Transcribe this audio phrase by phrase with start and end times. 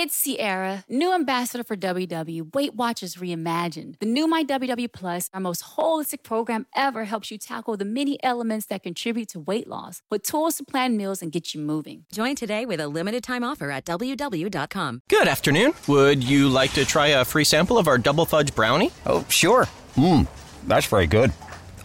[0.00, 3.98] It's Sierra, new ambassador for WW, Weight Watchers Reimagined.
[3.98, 8.16] The new My WW Plus, our most holistic program ever, helps you tackle the many
[8.22, 12.06] elements that contribute to weight loss with tools to plan meals and get you moving.
[12.10, 15.02] Join today with a limited time offer at WW.com.
[15.10, 15.74] Good afternoon.
[15.86, 18.92] Would you like to try a free sample of our double fudge brownie?
[19.04, 19.66] Oh, sure.
[19.96, 20.26] Mmm,
[20.66, 21.30] that's very good.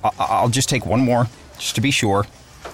[0.05, 1.27] I- I'll just take one more,
[1.57, 2.25] just to be sure.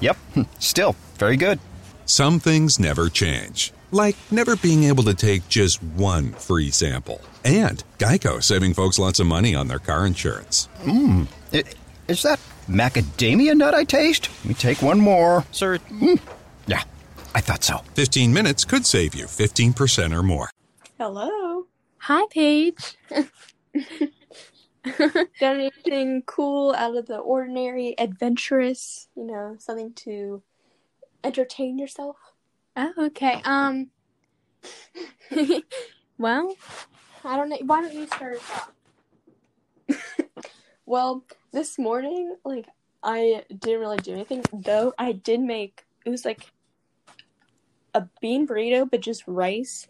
[0.02, 0.18] Yep,
[0.60, 1.60] still very good.
[2.05, 7.21] Some things never change, like never being able to take just one free sample.
[7.44, 10.67] And Geico saving folks lots of money on their car insurance.
[10.84, 11.27] Mmm,
[12.08, 14.30] is that macadamia nut I taste?
[14.40, 15.45] Let me take one more.
[15.52, 16.16] Sir, hmm.
[16.67, 16.84] Yeah,
[17.34, 17.80] I thought so.
[17.95, 20.50] 15 minutes could save you 15% or more.
[20.98, 21.67] Hello.
[22.00, 22.98] Hi, Paige.
[24.84, 30.42] Done anything cool out of the ordinary, adventurous, you know, something to
[31.23, 32.16] entertain yourself?
[32.75, 33.41] Oh, okay.
[33.43, 33.88] Um.
[36.17, 36.55] well,
[37.23, 37.57] I don't know.
[37.66, 38.71] Why don't you start us off?
[40.91, 42.66] Well, this morning, like,
[43.02, 46.52] I didn't really do anything, though I did make, it was like
[47.94, 49.88] a bean burrito, but just rice,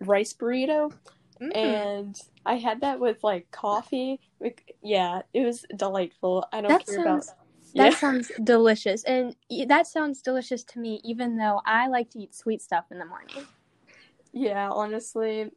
[0.00, 0.92] rice burrito.
[1.40, 1.56] Mm.
[1.56, 4.18] And I had that with like coffee.
[4.40, 6.46] Like, yeah, it was delightful.
[6.52, 7.36] I don't That care sounds about.
[7.74, 7.96] That Yeah.
[7.96, 9.36] sounds delicious, and
[9.68, 11.00] that sounds delicious to me.
[11.04, 13.46] Even though I like to eat sweet stuff in the morning.
[14.32, 15.50] Yeah, honestly,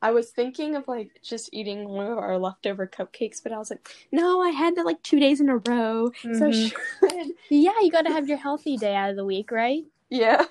[0.00, 3.70] I was thinking of like just eating one of our leftover cupcakes, but I was
[3.70, 6.72] like, no, I had that like two days in a row, so I Mhm.
[7.10, 7.34] should.
[7.50, 9.84] Yeah, you got to have your healthy day out of the week, right?
[10.10, 10.44] Yeah.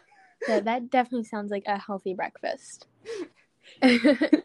[0.46, 2.88] So that definitely sounds like a healthy breakfast.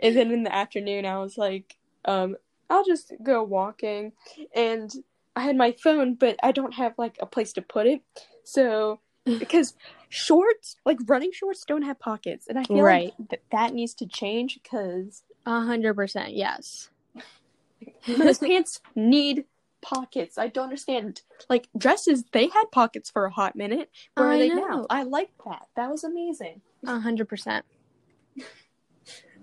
[0.00, 2.36] And then in the afternoon, I was like, um,
[2.68, 4.12] I'll just go walking,
[4.54, 4.92] and
[5.36, 8.02] I had my phone, but I don't have like a place to put it,
[8.44, 9.74] so because
[10.08, 13.12] shorts, like running shorts, don't have pockets, and I feel Right.
[13.18, 16.90] like th- that needs to change because A hundred percent, yes.
[18.06, 19.44] those pants need
[19.82, 20.38] pockets.
[20.38, 21.22] I don't understand.
[21.50, 23.90] Like dresses, they had pockets for a hot minute.
[24.14, 24.66] Where I are they know.
[24.66, 24.86] now?
[24.88, 25.66] I like that.
[25.76, 26.60] That was amazing.
[26.86, 27.64] A hundred percent.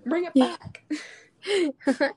[0.06, 0.84] Bring it back.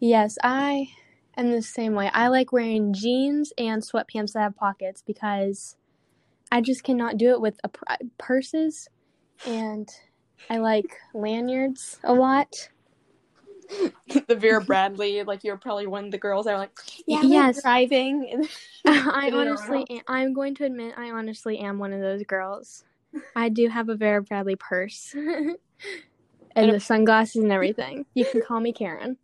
[0.00, 0.88] Yes, I
[1.36, 2.10] am the same way.
[2.12, 5.76] I like wearing jeans and sweatpants that have pockets because
[6.52, 7.84] I just cannot do it with a pr-
[8.18, 8.88] purses,
[9.46, 9.88] and
[10.48, 12.70] I like lanyards a lot.
[14.28, 17.62] the Vera Bradley, like you're probably one of the girls that are like, yeah, Yes.
[17.62, 18.46] driving.
[18.86, 22.84] I honestly, am, I'm going to admit, I honestly am one of those girls.
[23.34, 25.14] I do have a Vera Bradley purse.
[26.56, 28.06] And the sunglasses and everything.
[28.14, 29.16] You can call me Karen.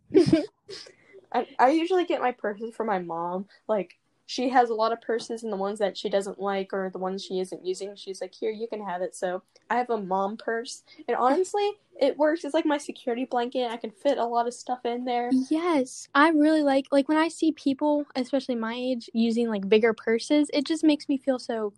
[1.31, 3.47] I, I usually get my purses from my mom.
[3.67, 6.89] Like she has a lot of purses, and the ones that she doesn't like or
[6.89, 9.89] the ones she isn't using, she's like, "Here, you can have it." So I have
[9.89, 12.45] a mom purse, and honestly, it works.
[12.45, 13.69] It's like my security blanket.
[13.69, 15.31] I can fit a lot of stuff in there.
[15.49, 19.93] Yes, I really like like when I see people, especially my age, using like bigger
[19.93, 21.73] purses, it just makes me feel so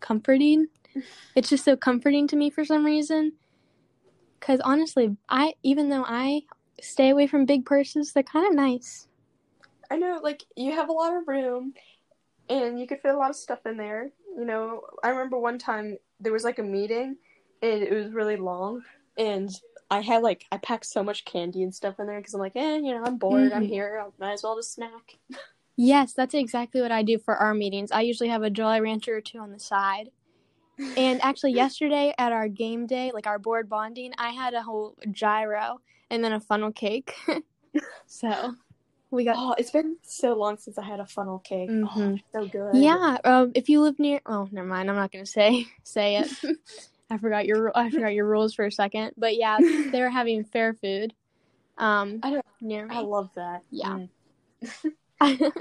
[0.00, 0.66] comforting.
[1.34, 3.32] It's just so comforting to me for some reason.
[4.38, 6.42] Cuz honestly, I even though I
[6.80, 9.08] stay away from big purses, they're kind of nice.
[9.90, 11.74] I know, like you have a lot of room,
[12.48, 14.10] and you could fit a lot of stuff in there.
[14.36, 17.16] You know, I remember one time there was like a meeting,
[17.62, 18.82] and it was really long,
[19.18, 19.50] and
[19.90, 22.56] I had like I packed so much candy and stuff in there because I'm like,
[22.56, 23.68] eh, you know, I'm bored, I'm Mhm.
[23.68, 25.18] here, I might as well just snack.
[25.76, 27.90] Yes, that's exactly what I do for our meetings.
[27.90, 30.10] I usually have a Jolly Rancher or two on the side.
[30.96, 34.96] And actually, yesterday at our game day, like our board bonding, I had a whole
[35.10, 35.80] gyro
[36.10, 37.14] and then a funnel cake.
[38.06, 38.54] so
[39.10, 39.36] we got.
[39.38, 41.70] Oh, it's been so long since I had a funnel cake.
[41.70, 42.22] Oh, Mhm.
[42.32, 42.76] so good.
[42.76, 44.90] Yeah, um, if you live near, oh, never mind.
[44.90, 46.30] I'm not gonna say say it.
[47.10, 49.12] I forgot your I forgot your rules for a second.
[49.16, 51.14] But yeah, they were having fair food.
[51.78, 52.44] Um, I don't.
[52.60, 53.62] near I love that.
[53.70, 53.98] Yeah.
[55.20, 55.52] Mm.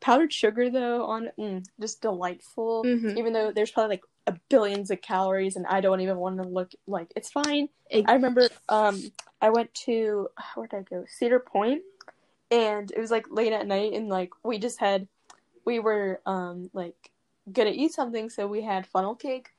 [0.00, 2.84] Powdered sugar though on mm, just delightful.
[2.84, 3.16] Mhm.
[3.18, 4.04] Even though there's probably like
[4.48, 7.68] billions of calories, and I don't even want to look like it's fine.
[7.90, 9.00] It- I remember um
[9.40, 11.04] I went to where did I go?
[11.08, 11.82] Cedar Point,
[12.50, 15.08] and it was like late at night, and like we just had
[15.64, 17.10] we were um like
[17.50, 19.50] gonna eat something, so we had funnel cake,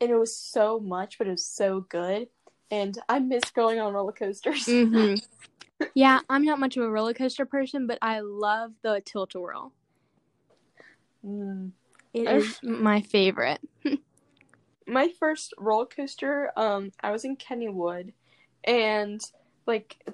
[0.00, 2.28] and it was so much, but it was so good,
[2.70, 4.66] and I miss going on roller coasters.
[4.66, 5.14] hmm
[5.94, 9.40] Yeah, I'm not much of a roller coaster person, but I love the tilt a
[9.40, 9.72] whirl.
[11.24, 11.72] Mm.
[12.14, 13.60] It is my favorite.
[14.88, 18.12] my first roller coaster, um, I was in Kennywood,
[18.64, 19.20] and
[19.66, 20.08] like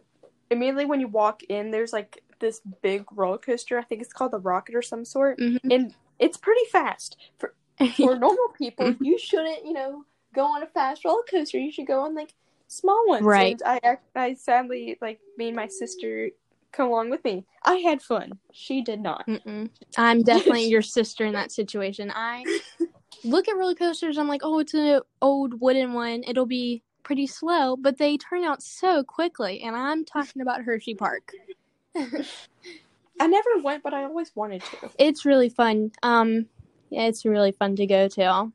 [0.51, 3.79] immediately when you walk in, there's like this big roller coaster.
[3.79, 5.61] I think it's called the Rocket or some sort, Mhm.
[5.71, 7.55] and it's pretty fast for
[7.97, 8.95] for normal people.
[9.01, 10.05] You shouldn't, you know,
[10.35, 11.59] go on a fast roller coaster.
[11.59, 12.35] You should go on like
[12.69, 13.25] small ones.
[13.25, 13.61] Right.
[13.65, 16.31] And I I sadly like made my sister
[16.73, 17.45] come along with me.
[17.63, 18.39] I had fun.
[18.53, 19.27] She did not.
[19.29, 19.71] Mm-mm.
[19.97, 22.13] I'm definitely your sister in that situation.
[22.15, 22.45] I
[23.25, 24.19] look at roller coasters.
[24.19, 26.25] I'm like, oh, it's an old wooden one.
[26.27, 29.63] It'll be pretty slow, but they turn out so quickly.
[29.63, 31.33] And I'm talking about Hershey Park.
[31.97, 34.91] I never went, but I always wanted to.
[34.99, 35.93] It's really fun.
[36.03, 36.47] Um,
[36.91, 38.53] yeah, it's really fun to go to.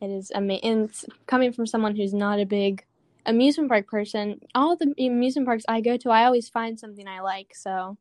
[0.00, 0.90] It is amazing.
[1.26, 2.84] Coming from someone who's not a big
[3.26, 7.20] amusement park person, all the amusement parks I go to, I always find something I
[7.20, 7.54] like.
[7.54, 7.96] So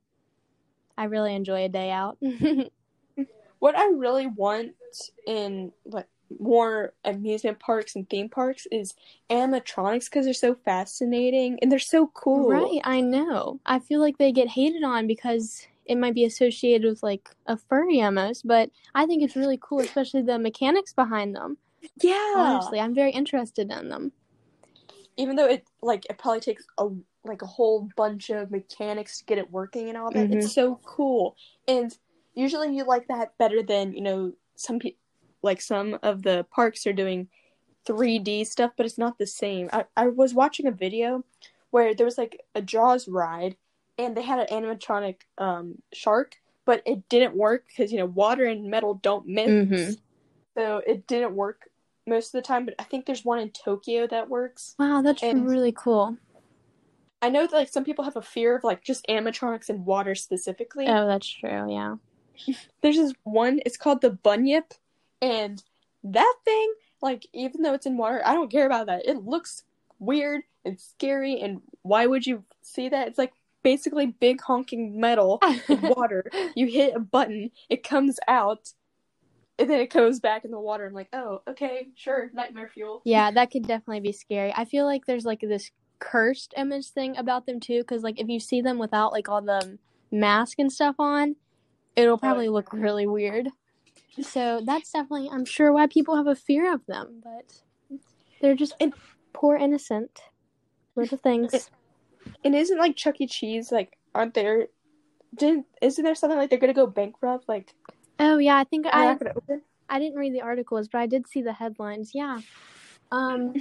[0.98, 2.18] I really enjoy a day out.
[3.64, 4.74] What I really want
[5.28, 6.08] in like
[6.40, 8.94] more amusement parks and theme parks is
[9.30, 12.50] animatronics because they're so fascinating and they're so cool.
[12.50, 13.60] Right, I know.
[13.66, 17.58] I feel like they get hated on because it might be associated with like a
[17.58, 21.58] furry almost, but I think it's really cool, especially the mechanics behind them.
[22.02, 22.34] Yeah.
[22.36, 24.12] Honestly, I'm very interested in them.
[25.18, 26.88] Even though it like it probably takes a
[27.24, 30.36] like a whole bunch of mechanics to get it working and all that, Mhm.
[30.44, 31.36] it's so cool.
[31.68, 31.96] And
[32.34, 35.00] usually you like that better than you know some people
[35.42, 37.28] like some of the parks are doing
[37.86, 39.70] 3D stuff, but it's not the same.
[39.74, 41.24] I, I was watching a video
[41.72, 43.58] where there was like a Jaws ride
[43.98, 48.46] and they had an animatronic um, shark, but it didn't work because you know water
[48.46, 49.98] and metal don't mix, Mhm.
[50.56, 51.70] so it didn't work
[52.08, 52.64] most of the time.
[52.66, 54.76] But I think there's one in Tokyo that works.
[54.80, 56.18] Wow, that's And- really cool.
[57.22, 60.14] I know that like some people have a fear of like just animatronics and water
[60.16, 60.88] specifically.
[60.88, 61.72] Oh, that's true.
[61.72, 61.96] Yeah.
[62.82, 63.60] There's this one.
[63.66, 64.74] It's called the Bunyip,
[65.22, 65.62] and
[66.04, 69.08] that thing, like even though it's in water, I don't care about that.
[69.08, 69.64] It looks
[70.00, 73.08] weird and scary, and why would you see that?
[73.08, 76.26] It's like basically big honking metal in water.
[76.56, 78.74] You hit a button, it comes out,
[79.58, 80.86] and then it goes back in the water.
[80.86, 83.02] I'm like, oh, okay, sure, nightmare fuel.
[83.06, 84.54] Yeah, that could definitely be scary.
[84.56, 88.28] I feel like there's like this cursed image thing about them too, because like if
[88.28, 89.78] you see them without like all the
[90.12, 91.36] mask and stuff on,
[91.96, 93.50] it'll probably look really weird.
[94.22, 97.22] So that's definitely, I'm sure, why people have a fear of them.
[97.24, 98.00] But
[98.42, 98.94] they're just And-
[99.34, 100.22] poor innocent
[100.96, 101.70] little things.
[102.44, 103.28] And isn't like Chuck E.
[103.28, 104.68] Cheese like aren't there?
[105.36, 107.50] Didn't isn't there something like they're gonna go bankrupt?
[107.50, 107.74] Like
[108.20, 109.18] Oh yeah, I think I?
[109.90, 112.12] I didn't read the articles, but I did see the headlines.
[112.14, 112.40] Yeah.
[113.12, 113.56] Um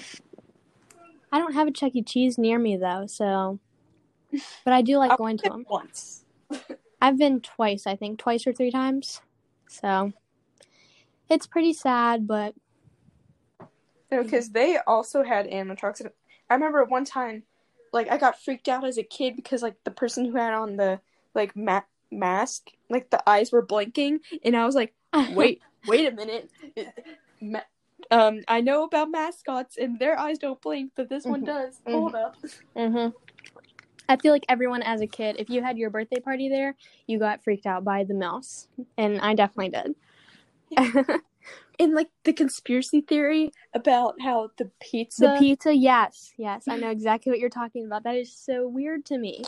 [1.33, 2.03] I don't have a Chuck E.
[2.03, 3.59] Cheese near me though, so
[4.65, 5.65] but I do like I'll going to them.
[5.69, 6.25] once.
[7.03, 9.21] I've been twice, I think, twice or three times.
[9.69, 10.13] So
[11.29, 12.55] it's pretty sad, but
[14.13, 16.07] No, because they also had animatronics.
[16.49, 17.43] I remember one time,
[17.93, 20.77] like I got freaked out as a kid because like the person who had on
[20.77, 21.01] the
[21.35, 21.81] like ma-
[22.13, 24.95] mask, like the eyes were blinking, and I was like,
[25.31, 26.51] wait, wait a minute.
[27.41, 27.61] Ma-
[28.13, 31.47] um, I know about mascots and their eyes don't blink, but this one Mhm.
[31.47, 31.81] does.
[31.85, 31.93] Mhm.
[31.93, 32.37] Hold up.
[32.77, 33.09] hmm
[34.13, 36.75] I feel like everyone as a kid, if you had your birthday party there,
[37.07, 38.69] you got freaked out by the mouse,
[38.99, 41.21] and I definitely did.
[41.79, 46.91] And like the conspiracy theory about how the pizza, the pizza, yes, yes, I know
[46.91, 48.05] exactly what you're talking about.
[48.05, 49.43] That is so weird to me.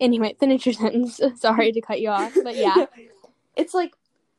[0.00, 1.20] Anyway, finish your sentence.
[1.36, 2.86] Sorry to cut you off, but yeah.
[3.56, 3.92] it's like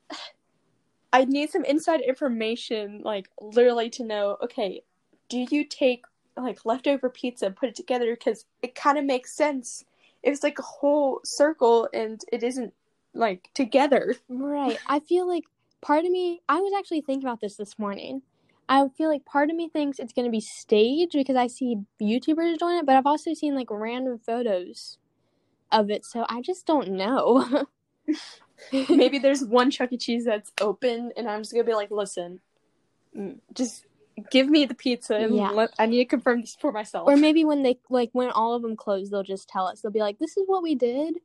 [1.14, 4.38] I need some inside information, like literally to know.
[4.44, 4.82] Okay,
[5.30, 6.06] do you take
[6.38, 9.84] like leftover pizza, put it together because it kind of makes sense.
[10.24, 12.74] It's like a whole circle, and it isn't
[13.14, 14.16] like together.
[14.30, 14.78] Right.
[14.88, 15.44] I feel like
[15.82, 18.22] part of me, I was actually thinking about this this morning.
[18.70, 21.78] I feel like part of me thinks it's going to be staged because I see
[22.02, 24.98] YouTubers doing it, but I've also seen like random photos
[25.72, 27.66] of it, so I just don't know.
[28.90, 29.98] Maybe there's one Chuck E.
[29.98, 32.42] Cheese that's open, and I'm just gonna be like, listen,
[33.16, 33.86] mm, just
[34.32, 35.52] give me the pizza, and Yeah.
[35.52, 37.08] let, I need to confirm this for myself.
[37.08, 39.82] or maybe when they like when all of them close, they'll just tell us.
[39.82, 41.20] They'll be like, "This is what we did."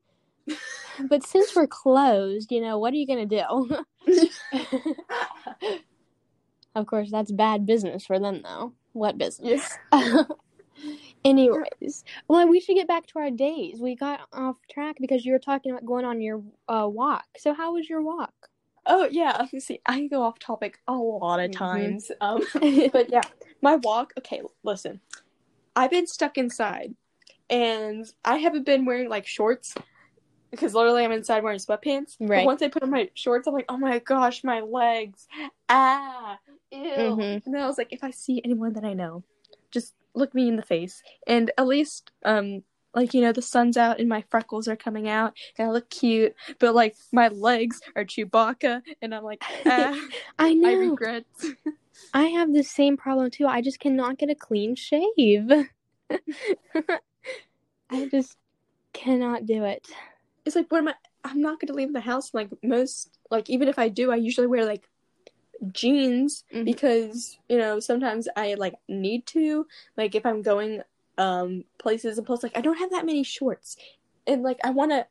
[1.08, 3.84] but since we're closed, you know, what are you going to do?
[6.74, 8.72] of course, that's bad business for them though.
[8.92, 9.76] What business?
[9.92, 10.24] yes.
[11.24, 13.80] Anyways, well, we should get back to our days.
[13.80, 17.24] We got off track because you were talking about going on your uh, walk.
[17.38, 18.34] So, how was your walk?
[18.86, 21.54] Oh yeah, see, I go off topic a lot of Mhm.
[21.56, 22.10] times.
[22.20, 22.42] Um,
[22.92, 23.22] but yeah,
[23.60, 24.12] my walk.
[24.18, 25.00] Okay, listen,
[25.76, 26.94] I've been stuck inside,
[27.48, 29.74] and I haven't been wearing like shorts
[30.50, 32.16] because literally I'm inside wearing sweatpants.
[32.18, 32.46] But Right.
[32.46, 35.26] once I put on my shorts, I'm like, oh my gosh, my legs,
[35.68, 36.38] ah,
[36.70, 36.78] ew.
[36.80, 37.46] Mhm.
[37.46, 39.22] And then I was like, if I see anyone that I know,
[39.70, 42.64] just look me in the face, and at least um.
[42.94, 45.88] Like you know, the sun's out and my freckles are coming out, and I look
[45.90, 46.34] cute.
[46.58, 49.98] But like my legs are Chewbacca, and I'm like, ah,
[50.38, 51.24] I I regret.
[52.14, 53.46] I have the same problem too.
[53.46, 55.50] I just cannot get a clean shave.
[57.90, 58.36] I just
[58.92, 59.86] cannot do it.
[60.44, 60.94] It's like, what am I?
[61.24, 62.34] I'm not gonna leave the house.
[62.34, 64.88] Like most, like even if I do, I usually wear like
[65.70, 66.64] jeans Mhm.
[66.64, 69.66] because you know sometimes I like need to.
[69.96, 70.82] Like if I'm going
[71.18, 73.76] um places and plus like I don't have that many shorts,
[74.26, 75.06] and like I want to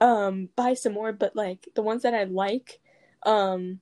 [0.00, 2.80] um buy some more, but like the ones that I like,
[3.24, 3.80] um,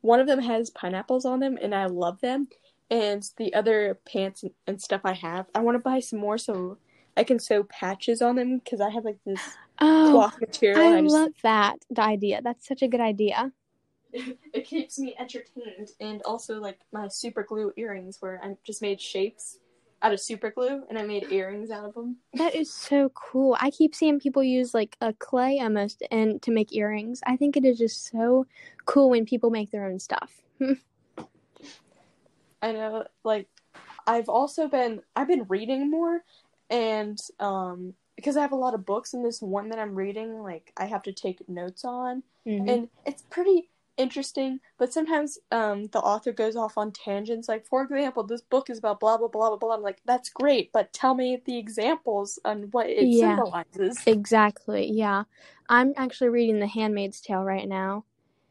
[0.00, 2.48] one of them has pineapples on them, and I love them.
[2.90, 6.38] And the other pants and- and stuff I have, I want to buy some more
[6.38, 6.78] so
[7.16, 9.40] I can sew patches on them because I have like this
[9.80, 10.80] Oh, cloth material.
[10.80, 12.40] I I just, love that the idea.
[12.42, 13.52] That's such a good idea.
[14.12, 19.00] it keeps me entertained, and also like my super glue earrings, where I just made
[19.00, 19.58] shapes
[20.02, 22.16] out of super glue, and I made earrings out of them.
[22.34, 23.56] That is so cool.
[23.60, 27.20] I keep seeing people use like a clay almost and to make earrings.
[27.26, 28.46] I think it is just so
[28.86, 30.42] cool when people make their own stuff.
[32.62, 33.48] I know, like
[34.06, 36.22] I've also been I've been reading more,
[36.70, 40.42] and um because I have a lot of books, and this one that I'm reading,
[40.42, 42.68] like I have to take notes on, Mhm.
[42.68, 47.82] and it's pretty interesting but sometimes um the author goes off on tangents like for
[47.82, 50.92] example this book is about blah blah blah blah blah i'm like that's great but
[50.92, 53.36] tell me the examples on what it Yeah.
[53.36, 54.90] symbolizes Exactly.
[54.92, 55.24] Yeah.
[55.68, 58.04] I'm actually reading The Handmaid's Tale right now.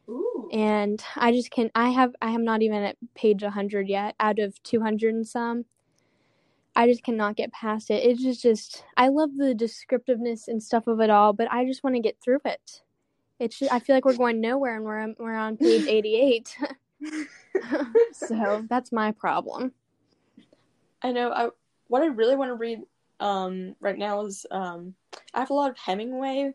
[0.08, 0.48] Ooh.
[0.52, 4.38] and I just can I have I am not even at page 100 yet out
[4.38, 5.64] of 200 and some.
[6.76, 8.04] I just cannot get past it.
[8.04, 11.84] It's just just I love the descriptiveness and stuff of it all, but I just
[11.84, 12.82] want to get through it.
[13.38, 16.56] It's just, I feel like we're going nowhere and we're on, we're on page 88.
[18.12, 19.72] so, that's my problem.
[21.02, 21.30] I know.
[21.32, 21.48] I
[21.86, 22.80] what I really want to read
[23.20, 24.94] um right now is um
[25.34, 26.52] I have a lot of Hemingway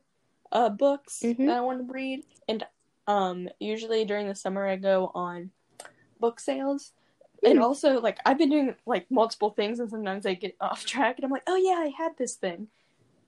[0.52, 1.48] uh books Mhm.
[1.48, 2.66] that I want to read, and
[3.08, 5.52] um usually during the summer I go on
[6.20, 6.92] book sales.
[7.46, 7.64] And Mm.
[7.64, 11.26] also, like I've been doing like multiple things, and sometimes I get off track, and
[11.26, 12.68] I'm like, "Oh yeah, I had this thing."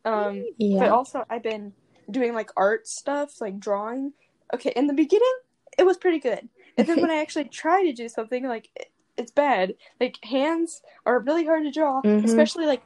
[0.03, 0.45] Um,
[0.79, 1.73] but also I've been
[2.09, 4.13] doing like art stuff, like drawing.
[4.53, 5.33] Okay, in the beginning,
[5.77, 6.47] it was pretty good,
[6.77, 9.75] and then when I actually try to do something, like it, it's bad.
[9.99, 12.23] Like hands are really hard to draw, Mhm.
[12.25, 12.83] especially like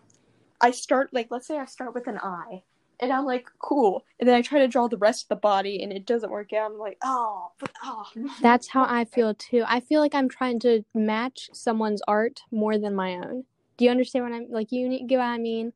[0.61, 2.63] I start like let's say I start with an eye,
[2.99, 5.81] and I'm like cool, and then I try to draw the rest of the body,
[5.83, 6.71] and it doesn't work out.
[6.71, 8.07] I'm like, oh, but oh,
[8.41, 9.63] That's how I feel too.
[9.67, 13.45] I feel like I'm trying to match someone's art more than my own.
[13.77, 14.71] Do you understand what I'm like?
[14.71, 15.71] You get what I mean?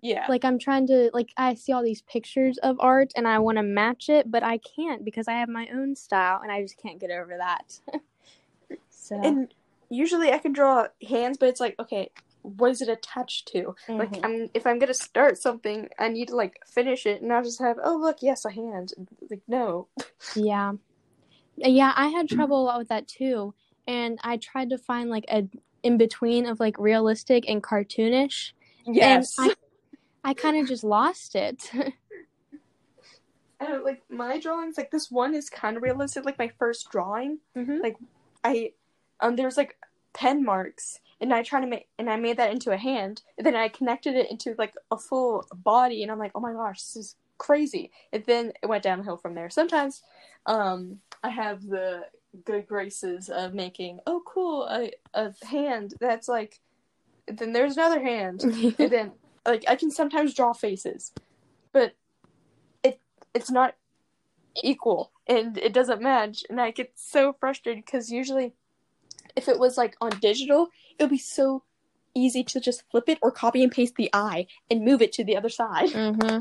[0.00, 3.38] Yeah, Like I'm trying to like I see all these pictures of art and I
[3.40, 6.62] want to match it, but I can't because I have my own style and I
[6.62, 7.80] just can't get over that.
[8.90, 9.52] so and
[9.90, 12.10] usually I can draw hands, but it's like okay.
[12.42, 13.74] What is it attached to?
[13.88, 14.24] Like Mhm.
[14.24, 17.60] I'm if I'm gonna start something, I need to like finish it, and not just
[17.60, 18.92] have oh look yes a hand.
[19.28, 19.88] Like no,
[20.36, 20.72] yeah,
[21.56, 23.54] yeah, I had trouble a lot with that too,
[23.86, 25.48] and I tried to find like a
[25.82, 28.52] in between of like realistic and cartoonish,
[28.86, 29.36] yes.
[29.38, 29.54] and I
[30.24, 31.70] I kind of just lost it.
[33.60, 34.76] I don't like my drawings.
[34.78, 36.24] Like this one is kind of realistic.
[36.24, 37.82] Like my first drawing, Mhm.
[37.82, 37.96] like
[38.44, 38.72] I
[39.20, 39.76] um there's like
[40.12, 43.46] pen marks, and I try to make and I made that into a hand, and
[43.46, 46.80] then I connected it into like a full body, and I'm like, oh my gosh,
[46.82, 47.90] this is crazy.
[48.12, 49.50] And then it went downhill from there.
[49.50, 50.02] Sometimes,
[50.46, 52.02] um, I have the
[52.44, 56.60] good graces of making oh cool a a hand that's like,
[57.26, 58.42] then there's another hand,
[58.78, 59.12] and then
[59.50, 61.12] like I can sometimes draw faces,
[61.72, 61.94] but
[62.82, 63.00] it
[63.34, 63.74] it's not
[64.62, 68.54] equal and it doesn't match, and I get so frustrated because usually,
[69.36, 71.64] if it was like on digital, it would be so
[72.14, 75.24] easy to just flip it or copy and paste the eye and move it to
[75.24, 75.90] the other side.
[75.92, 76.38] hmm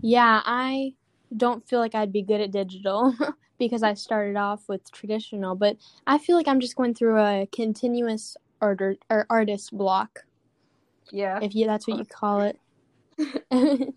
[0.00, 0.94] Yeah, I
[1.36, 3.14] don't feel like I'd be good at digital
[3.58, 5.76] because I started off with traditional, but
[6.06, 10.24] I feel like I'm just going through a continuous order or artist block,
[11.12, 11.38] Yeah.
[11.42, 12.58] if you that's what you call it.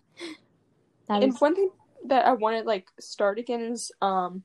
[1.10, 1.70] And is, one thing
[2.06, 4.44] that I want to like start again is um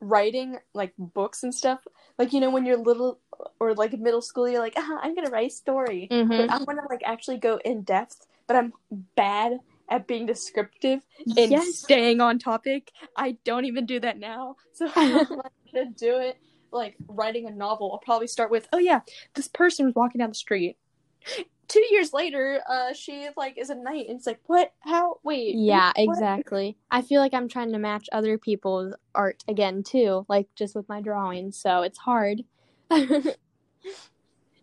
[0.00, 1.80] writing like books and stuff.
[2.18, 3.20] Like you know when you're little
[3.60, 6.08] or like middle school, you're like, ah, I'm gonna write a story.
[6.10, 6.28] Mhm.
[6.28, 8.72] But I want to like actually go in depth, but I'm
[9.16, 9.58] bad
[9.90, 11.78] at being descriptive and Yes.
[11.78, 12.92] staying on topic.
[13.16, 15.28] I don't even do that now, so I'm like,
[15.74, 16.36] gonna do it.
[16.72, 19.00] Like writing a novel, I'll probably start with, oh yeah,
[19.34, 20.76] this person was walking down the street.
[21.68, 24.72] Two years later, uh, she like is a knight, and it's like, what?
[24.80, 25.18] How?
[25.24, 25.56] Wait.
[25.56, 26.12] yeah, what?
[26.14, 26.76] exactly.
[26.90, 30.88] I feel like I'm trying to match other people's art again too, like just with
[30.88, 32.42] my drawing, so it's hard.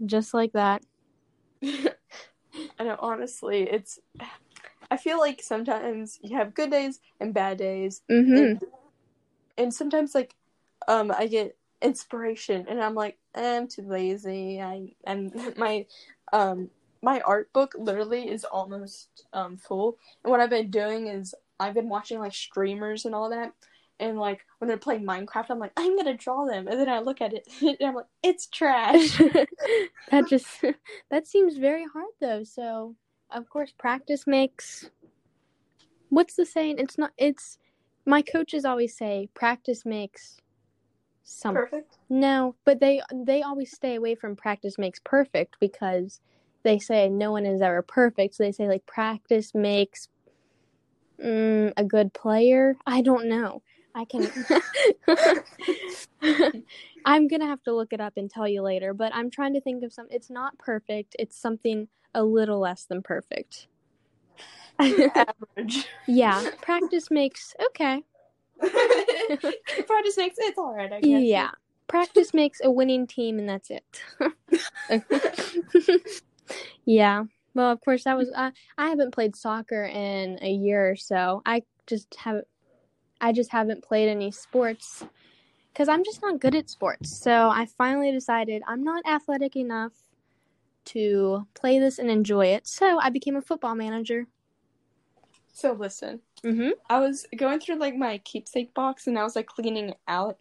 [0.06, 0.84] just like that.
[1.64, 4.00] I know, honestly, it's.
[4.92, 8.38] I feel like sometimes you have good days and bad days, Mhm.
[8.38, 8.64] and,
[9.58, 10.36] and sometimes like,
[10.88, 14.62] um, I get inspiration, and I'm like, eh, I'm too lazy.
[14.62, 15.86] I and my
[16.32, 16.70] um
[17.02, 21.74] my art book literally is almost um full, and what I've been doing is I've
[21.74, 23.54] been watching like streamers and all that.
[24.00, 27.00] And like when they're playing Minecraft, I'm like, I'm gonna draw them, and then I
[27.00, 29.18] look at it, and I'm like, it's trash.
[30.12, 30.48] that just
[31.12, 32.44] that seems very hard though.
[32.44, 32.96] So
[33.30, 34.90] of course, practice makes.
[36.10, 36.78] What's the saying?
[36.80, 37.12] It's not.
[37.18, 37.58] It's
[38.06, 40.38] my coaches always say practice makes
[41.24, 41.98] some Perfect.
[42.10, 46.20] no but they they always stay away from practice makes perfect because
[46.64, 48.36] they say no one is ever perfect.
[48.36, 50.08] So they say like practice makes
[51.24, 52.76] mm, a good player?
[52.88, 53.62] I don't know.
[53.96, 54.28] I can
[57.06, 59.62] i'm gonna have to look it up and tell you later but i'm trying to
[59.62, 61.16] think of some it's not perfect.
[61.20, 63.68] It's something a little less than perfect.
[64.80, 65.88] Average.
[66.08, 68.02] yeah practice makes okay
[69.88, 70.92] Practice makes it's all right.
[70.92, 71.22] I guess.
[71.24, 71.52] Yeah.
[71.88, 73.84] Practice makes a winning team, and that's it.
[76.86, 77.24] yeah.
[77.54, 78.32] Well, of course, that was.
[78.34, 81.42] Uh, I haven't played soccer in a year or so.
[81.46, 82.48] I just haven't.
[83.22, 85.06] I just haven't played any sports
[85.72, 87.16] because I'm just not good at sports.
[87.16, 89.94] So I finally decided I'm not athletic enough
[90.86, 92.68] to play this and enjoy it.
[92.68, 94.28] So I became a football manager.
[95.54, 96.72] So listen, Mm-hmm.
[96.90, 100.38] I was going through like my keepsake box and I was like cleaning out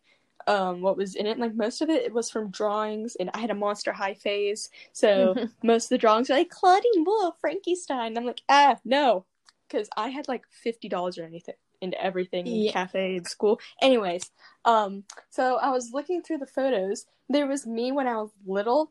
[0.49, 1.38] um what was in it.
[1.38, 4.71] Like most of it, it was from drawings, and I had a Monster High phase,
[4.92, 8.16] so most of the drawings are like Clawdeen Wolf, Frankenstein.
[8.18, 9.25] I'm like, ah, no,
[9.68, 12.73] because I had like fifty dollars or anything into everything in Yeah.
[12.73, 13.61] cafe and school.
[13.80, 14.30] Anyways,
[14.64, 17.06] um, so I was looking through the photos.
[17.28, 18.90] There was me when I was little,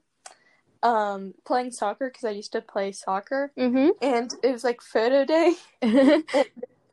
[0.83, 3.89] um, playing soccer because I used to play soccer, Mm-hmm.
[4.01, 5.53] and it was like photo day.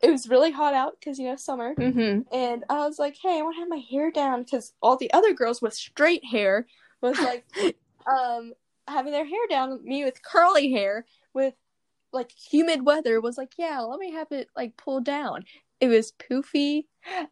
[0.01, 2.33] It was really hot out because you know summer, mm-hmm.
[2.35, 5.13] and I was like, "Hey, I want to have my hair down," because all the
[5.13, 6.67] other girls with straight hair
[7.01, 7.45] was like,
[8.07, 8.53] um,
[8.87, 9.85] having their hair down.
[9.85, 11.55] Me with curly hair, with
[12.13, 15.45] like humid weather, was like, "Yeah, let me have it like pulled down."
[15.81, 16.85] It was poofy,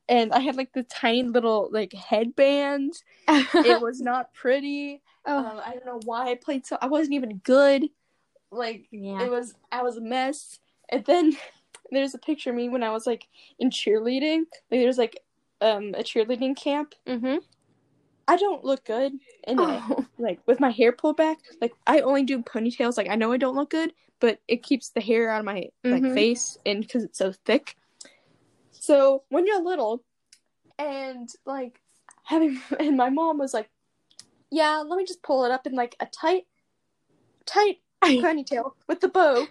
[0.09, 3.03] and I had like the tiny little like headbands.
[3.29, 5.03] It was not pretty.
[5.25, 6.79] oh, Um, I don't know why I played so.
[6.81, 7.89] I wasn't even good.
[8.51, 9.23] Like yeah.
[9.23, 10.59] it was I was a mess.
[10.89, 11.37] And then
[11.91, 13.27] there's a picture of me when I was like
[13.59, 14.41] in cheerleading.
[14.71, 15.21] Like there's like
[15.61, 16.95] um a cheerleading camp.
[17.07, 17.37] mm-hmm.
[18.29, 19.13] I don't look good
[19.47, 19.57] it.
[19.59, 20.07] Oh.
[20.19, 21.39] Like with my hair pulled back.
[21.61, 22.97] Like I only do ponytails.
[22.97, 25.67] Like I know I don't look good, but it keeps the hair out of my
[25.85, 26.15] like Mhm.
[26.15, 27.77] face and because it's so thick.
[28.73, 30.03] So when you're little,
[30.79, 31.81] and like
[32.25, 33.69] having and my mom was like,
[34.51, 36.47] "Yeah, let me just pull it up in like a tight,
[37.45, 39.47] tight ponytail with the bow,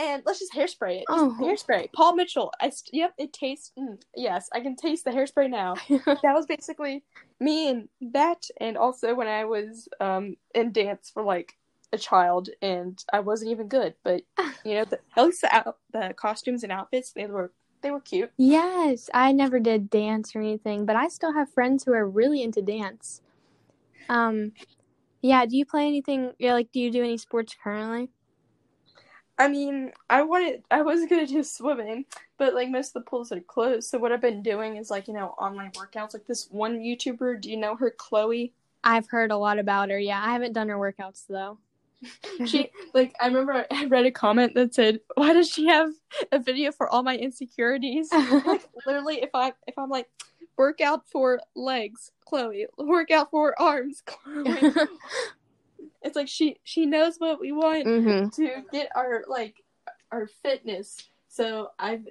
[0.00, 1.04] and let's just hairspray it.
[1.08, 1.36] Just Oh.
[1.40, 1.92] hairspray.
[1.92, 2.52] Paul Mitchell.
[2.60, 3.72] I st- yep, it tastes.
[3.78, 5.74] Mm, yes, I can taste the hairspray now.
[5.88, 7.04] that was basically
[7.38, 11.52] me and that, and also when I was um in dance for like
[11.92, 14.22] a child, and I wasn't even good, but
[14.64, 18.00] you know, the, at least the out- the costumes and outfits they were they were
[18.00, 18.30] cute.
[18.36, 22.42] Yes, I never did dance or anything, but I still have friends who are really
[22.42, 23.22] into dance.
[24.08, 24.52] Um,
[25.22, 25.46] yeah.
[25.46, 26.32] Do you play anything?
[26.38, 28.10] Yeah, like, do you do any sports currently?
[29.40, 32.04] I mean, I wanted, I was gonna do swimming,
[32.36, 33.88] but like most of the pools are closed.
[33.88, 36.12] So what I've been doing is like you know online workouts.
[36.12, 38.52] Like this one YouTuber, do you know her, Chloe?
[38.84, 39.98] I've heard a lot about her.
[39.98, 41.56] Yeah, I haven't done her workouts though.
[42.46, 45.90] She like I remember I read a comment that said, "Why does she have
[46.32, 50.10] a video for all my insecurities?" like literally, if I if I'm like
[50.58, 54.72] workout for legs, Chloe, workout for arms, Chloe.
[56.02, 57.84] it's like she she knows what we want.
[57.86, 59.56] hmm to get our like
[60.12, 60.96] our fitness.
[61.28, 62.06] So I've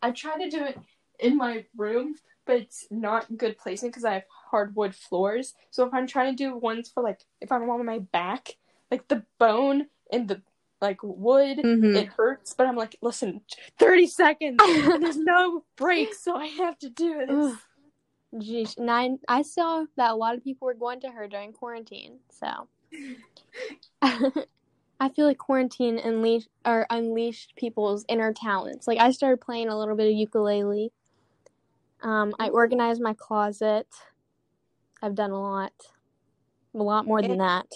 [0.00, 0.78] I try to do it
[1.18, 5.54] in my room, but it's not good placement because I have hardwood floors.
[5.70, 8.56] So if I'm trying to do ones for like if I'm on my back,
[8.90, 10.42] like the bone and the
[10.80, 11.96] like wood, Mhm.
[11.96, 12.54] it hurts.
[12.54, 13.42] But I'm like, listen,
[13.78, 14.58] thirty seconds.
[14.60, 17.28] and there's no break, so I have to do this.
[17.30, 17.58] Ugh.
[18.34, 21.52] Jeez, and I, I saw that a lot of people were going to her during
[21.52, 22.18] quarantine.
[22.30, 22.66] So
[24.02, 28.86] I feel like quarantine unleashed or unleashed people's inner talents.
[28.86, 30.92] Like I started playing a little bit of ukulele.
[32.02, 33.86] Um, I organized my closet.
[35.02, 35.72] I've done a lot,
[36.74, 37.66] a lot more than that.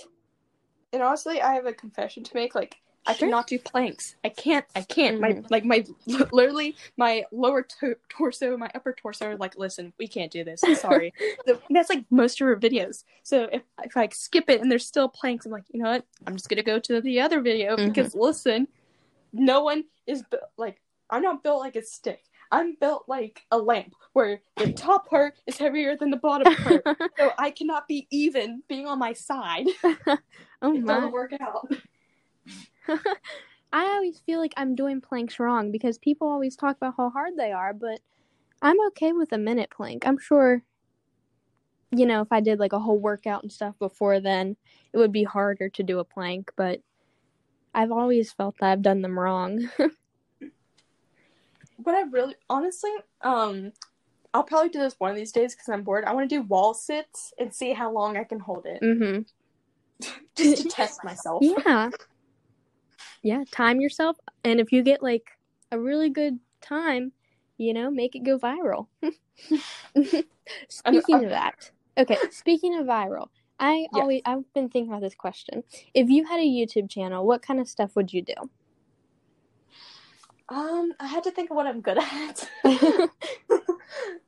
[0.92, 2.54] And honestly, I have a confession to make.
[2.54, 2.76] Like,
[3.08, 3.28] I Sure.
[3.28, 4.16] cannot do planks.
[4.24, 4.64] I can't.
[4.74, 5.20] I can't.
[5.20, 5.50] My Mhm.
[5.50, 5.84] like my
[6.32, 10.62] literally my lower to- torso, my upper torso are like, listen, we can't do this.
[10.64, 11.12] I'm sorry.
[11.46, 13.04] So that's like most of her videos.
[13.22, 16.04] So if if I skip it and there's still planks, I'm like, you know what?
[16.26, 17.86] I'm just gonna go to the other video Mhm.
[17.88, 18.66] because listen,
[19.32, 22.22] no one is bu- like I'm not built like a stick.
[22.50, 26.82] I'm built like a lamp, where the top part is heavier than the bottom part,
[27.18, 29.66] so I cannot be even being on my side.
[30.62, 30.94] oh It my.
[30.94, 31.68] doesn't work out.
[33.72, 37.36] I always feel like I'm doing planks wrong because people always talk about how hard
[37.36, 38.00] they are, but
[38.62, 40.06] I'm okay with a minute plank.
[40.06, 40.62] I'm sure,
[41.90, 44.56] you know, if I did like a whole workout and stuff before then,
[44.92, 46.80] it would be harder to do a plank, but
[47.74, 49.68] I've always felt that I've done them wrong.
[51.76, 53.72] What I really, honestly, um,
[54.32, 56.04] I'll probably do this one of these days because I'm bored.
[56.04, 59.22] I want to do wall sits and see how long I can hold it, Mm-hmm.
[60.36, 61.42] just to test myself.
[61.42, 61.90] Yeah.
[63.26, 64.16] Yeah, time yourself.
[64.44, 65.32] And if you get like
[65.72, 67.10] a really good time,
[67.58, 68.86] you know, make it go viral.
[70.68, 74.00] speaking of that, okay, speaking of viral, I Yes.
[74.00, 75.64] always I've been thinking about this question.
[75.92, 78.34] If you had a YouTube channel, what kind of stuff would you do?
[80.48, 82.48] Um, I had to think of what I'm good at.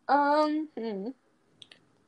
[0.08, 1.10] um, hmm.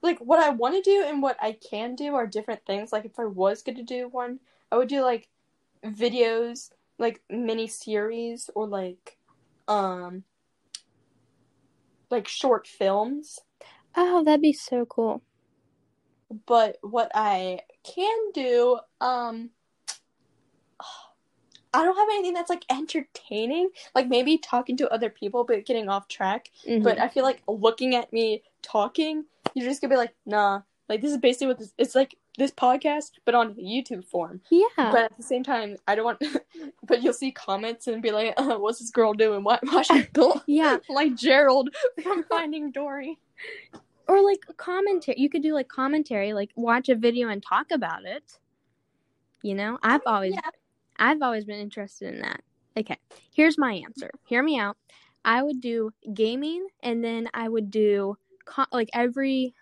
[0.03, 2.91] like what I want to do and what I can do are different things.
[2.91, 4.41] Like if I was going to do one,
[4.73, 5.29] I would do like
[5.85, 9.17] videos, like mini series or like
[9.67, 10.23] um
[12.11, 13.39] like short films.
[13.97, 15.23] oh, that'd be so cool.
[16.47, 19.51] But what I can do, um
[21.73, 23.71] I don't have anything that's like entertaining.
[23.95, 26.51] Like maybe talking to other people but getting off track.
[26.67, 26.83] Mhm.
[26.83, 30.63] But I feel like looking at me talking, you're just gonna be like, nah.
[30.89, 34.41] Like this is basically what this it's like this podcast, but on YouTube form.
[34.51, 34.67] yeah.
[34.77, 36.23] But at the same time, I don't want.
[36.87, 39.45] but you'll see comments and be like, uh, "What's this girl doing?
[39.45, 40.79] Why, why she built yeah.
[40.89, 41.69] like Gerald
[42.03, 43.19] from Finding Dory?"
[44.09, 45.21] Or like commentary.
[45.21, 48.39] You could do like commentary, like watch a video and talk about it.
[49.43, 50.51] You know, I've always Yeah.
[50.99, 52.43] I've always been interested in that.
[52.77, 52.97] Okay,
[53.35, 54.11] here's my answer.
[54.25, 54.77] Hear me out.
[55.25, 59.55] I would do gaming, and then I would do co- like every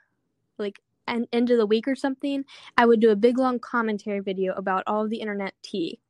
[0.59, 2.45] like en- end of the week or something.
[2.77, 6.01] I would do a big long commentary video about all of the internet tea.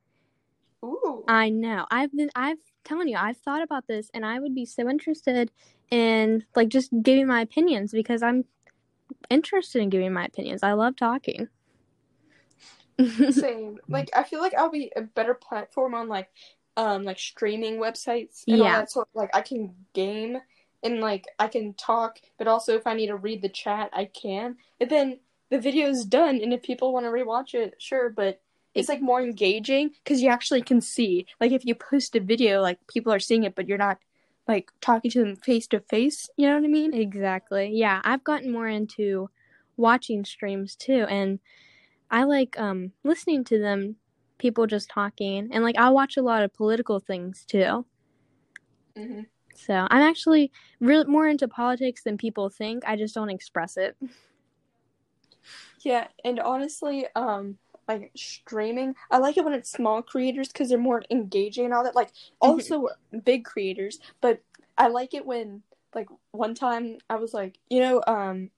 [0.85, 1.25] Ooh.
[1.27, 1.87] I know.
[1.91, 2.31] I've been.
[2.35, 3.17] I've telling you.
[3.17, 5.51] I've thought about this, and I would be so interested
[5.91, 8.45] in like just giving my opinions because I'm
[9.31, 10.63] interested in giving my opinions.
[10.63, 11.49] I love talking.
[13.31, 13.79] Same.
[13.89, 16.29] Like I feel like I'll be a better platform on like
[16.77, 18.81] um like streaming websites and all Yeah.
[18.81, 20.39] that sort like I can game
[20.83, 24.07] and like I can talk, but also if I need to read the chat I
[24.07, 24.57] can.
[24.81, 28.41] And then the video's done and if people want to rewatch it, sure, but
[28.75, 31.27] it's like more engaging because you actually can see.
[31.41, 33.99] Like if you post a video, like people are seeing it, but you're not
[34.47, 36.29] like talking to them face to face.
[36.37, 36.95] You know what I mean?
[36.95, 37.71] Exactly.
[37.75, 39.31] Yeah, I've gotten more into
[39.77, 41.39] watching streams too and
[42.11, 43.97] I like um listening to them
[44.39, 47.85] people just talking and like I watch a lot of political things too.
[48.97, 49.21] hmm
[49.59, 52.85] So, I'm actually really more into politics than people think.
[52.87, 53.97] I just don't express it.
[55.83, 60.79] Yeah, and honestly, um, like streaming, I like it when it's small creators because they're
[60.79, 61.95] more engaging and all that.
[61.97, 62.89] Like also
[63.25, 64.43] big creators, but
[64.77, 65.63] I like it when
[65.95, 68.51] like one time I was like, you know, um,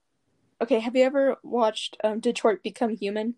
[0.61, 3.37] okay, have you ever watched um, Detroit Become Human?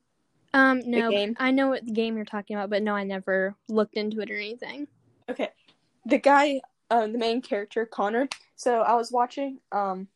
[0.55, 1.37] Um no, game?
[1.38, 4.37] I know what game you're talking about, but no, I never looked into it or
[4.37, 4.87] anything.
[5.29, 5.48] Okay,
[6.05, 6.61] the guy,
[6.92, 8.28] um, the main character, Connor.
[8.55, 10.09] So I was watching um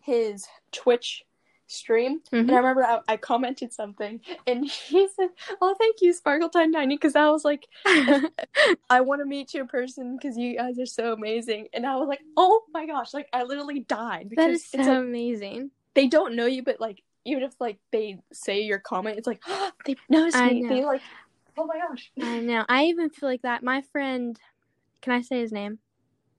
[0.00, 1.24] his Twitch
[1.66, 5.28] stream, and I remember I, I commented something, and he said,
[5.60, 9.60] "Oh, thank you, Sparkle Time Ninety, because I was like, I want to meet you
[9.60, 13.12] in person because you guys are so amazing." And I was like, "Oh my gosh!"
[13.12, 15.70] Like I literally died because that is so it's like, amazing.
[15.94, 19.42] they don't know you, but like even if like they say your comment, it's like
[19.86, 20.62] they notice I me.
[20.62, 20.68] know.
[20.74, 21.02] They like,
[21.58, 22.10] oh my gosh.
[22.20, 22.64] I know.
[22.66, 23.62] I even feel like that.
[23.62, 24.38] My friend,
[25.02, 25.78] can I say his name?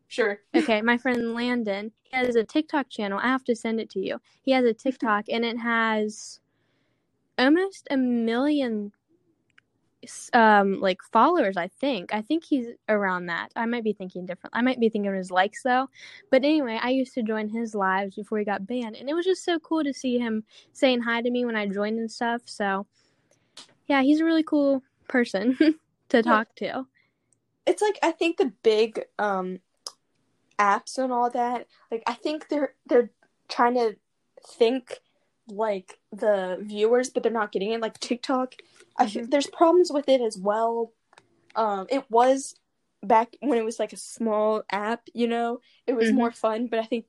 [0.07, 0.39] Sure.
[0.55, 3.19] Okay, my friend Landon, he has a TikTok channel.
[3.21, 4.19] I have to send it to you.
[4.41, 6.39] He has a TikTok and it has
[7.37, 8.93] almost a million
[10.33, 12.13] um like followers, I think.
[12.13, 13.51] I think he's around that.
[13.55, 14.55] I might be thinking different.
[14.55, 15.87] I might be thinking of his likes though.
[16.29, 19.25] But anyway, I used to join his lives before he got banned and it was
[19.25, 22.41] just so cool to see him saying hi to me when I joined and stuff.
[22.45, 22.85] So
[23.87, 25.57] yeah, he's a really cool person
[26.09, 26.85] to talk to.
[27.65, 29.59] It's like I think the big um
[30.59, 33.11] apps and all that, like I think they're they're
[33.49, 33.95] trying to
[34.45, 34.99] think
[35.47, 37.81] like the viewers, but they're not getting it.
[37.81, 38.55] Like TikTok,
[38.97, 40.91] I feel there's problems with it as well.
[41.55, 42.55] Um, it was
[43.03, 46.15] back when it was like a small app, you know, it was Mhm.
[46.15, 46.67] more fun.
[46.67, 47.05] But I think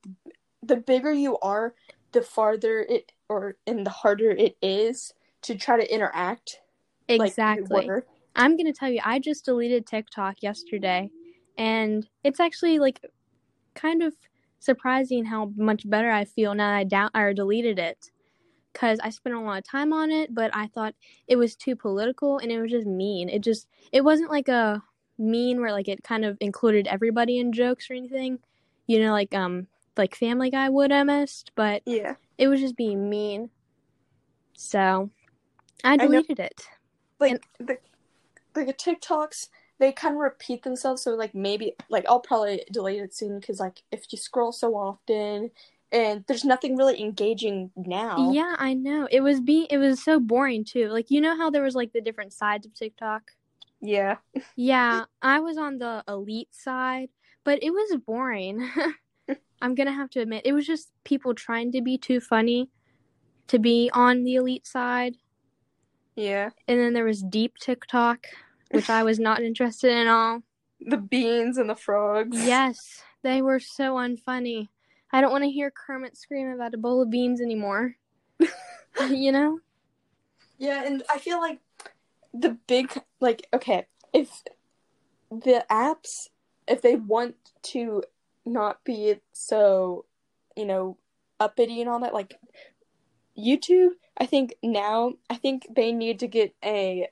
[0.62, 1.74] the bigger you are,
[2.12, 6.60] the farther it or and the harder it is to try to interact.
[7.08, 7.86] Exactly.
[7.86, 8.06] were.
[8.36, 11.10] I'm gonna tell you, I just deleted TikTok yesterday,
[11.56, 13.00] and it's actually like
[13.74, 14.14] kind of
[14.58, 18.10] surprising how much better I feel now that I down or deleted it.
[18.72, 20.96] Cause I spent a lot of time on it, but I thought
[21.28, 23.28] it was too political and it was just mean.
[23.28, 24.82] It just it wasn't like a
[25.16, 28.40] mean where like it kind of included everybody in jokes or anything.
[28.88, 32.16] You know, like um like Family Guy would almost, but Yeah.
[32.36, 33.50] it was just being mean.
[34.54, 35.10] So
[35.84, 36.66] I deleted it.
[37.20, 37.78] Like the
[38.54, 41.02] like the TikToks, they kind of repeat themselves.
[41.02, 44.74] So like maybe like I'll probably delete it soon because like if you scroll so
[44.74, 45.50] often,
[45.92, 48.32] and there's nothing really engaging now.
[48.32, 49.08] Yeah, I know.
[49.10, 50.88] It was be it was so boring too.
[50.88, 53.22] Like you know how there was like the different sides of TikTok?
[53.80, 54.16] Yeah.
[54.56, 57.10] Yeah, I was on the elite side,
[57.44, 58.68] but it was boring.
[59.60, 62.68] I'm going to have to admit it was just people trying to be too funny
[63.48, 65.16] to be on the elite side.
[66.16, 66.50] Yeah.
[66.68, 68.26] And then there was deep TikTok,
[68.70, 70.42] which I was not interested in at all.
[70.86, 72.44] The beans and the frogs.
[72.44, 74.68] Yes, they were so unfunny.
[75.12, 77.96] I don't want to hear Kermit scream about a bowl of beans anymore.
[79.08, 79.60] you know?
[80.58, 81.60] Yeah, and I feel like
[82.32, 84.42] the big like okay, if
[85.30, 86.28] the apps
[86.66, 88.02] if they want to
[88.46, 90.04] not be so,
[90.56, 90.96] you know,
[91.40, 92.34] uppity and all that, like
[93.38, 97.08] YouTube, I think now I think they need to get a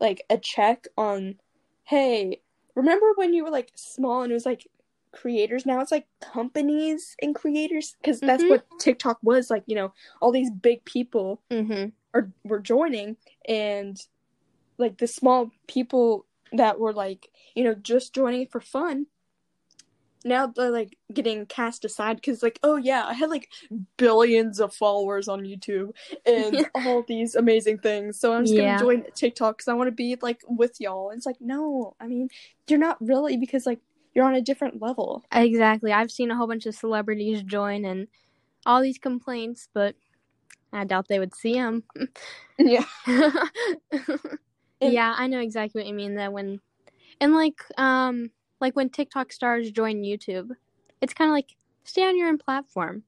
[0.00, 1.36] like a check on
[1.84, 2.40] hey,
[2.74, 4.66] remember when you were like small and it was like
[5.12, 8.48] creators now it's like companies and creators because that's Mhm.
[8.48, 11.90] what TikTok was like, you know, all these big people Mm-hmm.
[12.14, 14.00] are were joining and
[14.78, 19.06] like the small people that were like you know just joining for fun
[20.24, 23.48] now they're like getting cast aside because like oh yeah i had like
[23.96, 25.90] billions of followers on youtube
[26.26, 28.78] and all these amazing things so i'm just Yeah.
[28.78, 31.94] gonna join tiktok because i want to be like with y'all and it's like no
[32.00, 32.28] i mean
[32.68, 33.80] you're not really because like
[34.14, 35.90] you're on a different level Exactly.
[35.92, 38.08] I've seen a whole bunch of celebrities join and
[38.66, 39.94] all these complaints, but
[40.72, 41.82] I doubt they would see them.
[42.58, 42.84] yeah
[44.80, 46.16] yeah, I know exactly what you mean.
[46.16, 46.60] That when,
[47.20, 48.30] and like, um,
[48.62, 50.52] like when TikTok stars join YouTube,
[51.02, 53.02] it's kind of like stay on your own platform.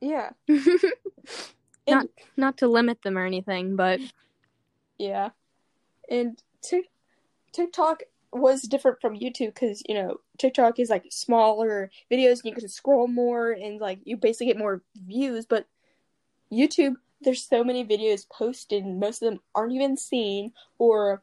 [0.00, 0.30] yeah
[1.88, 4.00] not not to limit them or anything, but
[4.98, 5.30] Yeah.
[6.08, 6.88] And Tik
[7.52, 12.54] TikTok was different from YouTube because, you know, TikTok is like smaller videos and you
[12.54, 15.44] can scroll more and like you basically get more views.
[15.44, 15.66] But
[16.50, 21.22] YouTube, there's so many videos posted and most of them aren't even seen or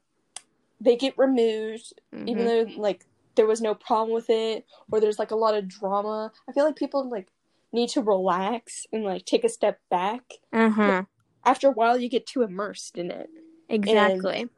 [0.82, 1.94] they get removed
[2.26, 2.76] even Mhm.
[2.76, 3.06] though like
[3.40, 6.30] there was no problem with it or there's like a lot of drama.
[6.48, 7.30] I feel like people like
[7.72, 10.24] need to relax and like take a step back.
[10.52, 11.04] uh-huh.
[11.46, 13.30] After a while, you get too immersed in it.
[13.70, 14.50] Exactly.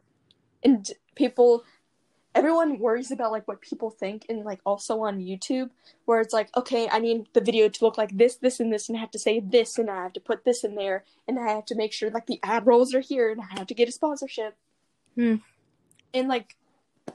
[0.64, 1.64] and people
[2.34, 5.70] everyone worries about like what people think and like also on youtube
[6.06, 8.88] where it's like okay i need the video to look like this this and this
[8.88, 11.38] and i have to say this and i have to put this in there and
[11.38, 13.74] i have to make sure like the ad rolls are here and i have to
[13.74, 14.56] get a sponsorship
[15.16, 15.36] Hmm.
[16.14, 16.56] and like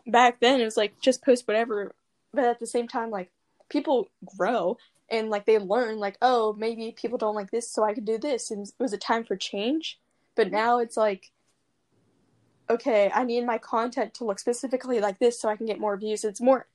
[0.07, 1.95] back then it was like just post whatever
[2.33, 3.31] but at the same time like
[3.69, 4.77] people grow
[5.09, 8.19] and like they learn like oh maybe people don't like this so i could do
[8.19, 9.99] this and it was a time for change
[10.35, 11.31] but now it's like
[12.69, 15.97] okay, I need my content to look specifically like this so I can get more
[15.97, 16.25] views.
[16.25, 16.67] It's more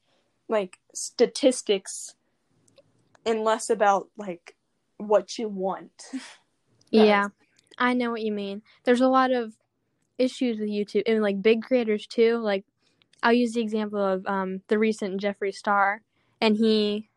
[0.48, 2.16] like statistics
[3.26, 4.56] and less about like
[4.98, 6.04] what you want.
[6.94, 7.30] Yeah,
[7.78, 8.64] I know what you mean.
[8.84, 9.54] There's a lot of
[10.18, 12.36] issues with YouTube and like big creators too.
[12.40, 12.66] Like
[13.24, 16.02] I'll use the example of um the recent Jeffree Star
[16.40, 17.10] and he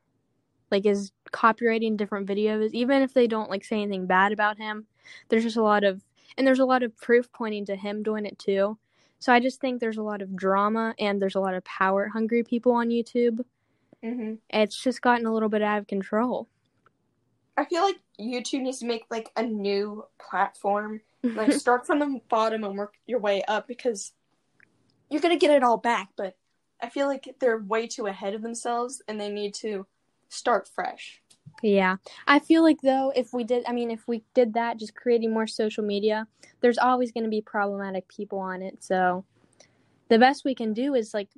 [0.70, 4.86] like is copyrighting different videos even if they don't like say anything bad about him.
[5.28, 6.02] There's just a lot of
[6.36, 8.78] and there's a lot of proof pointing to him doing it too.
[9.18, 12.08] So I just think there's a lot of drama and there's a lot of power
[12.08, 13.44] hungry people on YouTube.
[14.04, 14.34] Mm-hmm.
[14.50, 16.48] It's just gotten a little bit out of control.
[17.56, 21.00] I feel like YouTube needs to make like a new platform.
[21.22, 24.12] Like start from the bottom and work your way up because
[25.14, 26.08] you're gonna get it all back.
[26.16, 26.36] But
[26.82, 29.86] I feel like they're way too ahead of themselves and they need to
[30.28, 31.22] start fresh.
[31.62, 31.96] Yeah.
[32.26, 35.32] I feel like though if we did I mean if we did that just creating
[35.32, 36.26] more social media,
[36.60, 38.82] there's always going to be problematic people on it.
[38.82, 39.24] So
[40.08, 41.28] the best we can do is like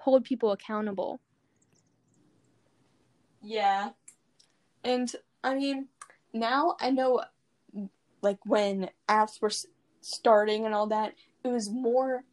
[0.00, 1.20] hold people accountable.
[3.42, 3.90] Yeah.
[4.84, 5.14] And
[5.44, 5.88] I mean,
[6.32, 7.24] now I know
[8.22, 9.52] like when apps were
[10.00, 11.12] starting and all that,
[11.44, 12.24] it was more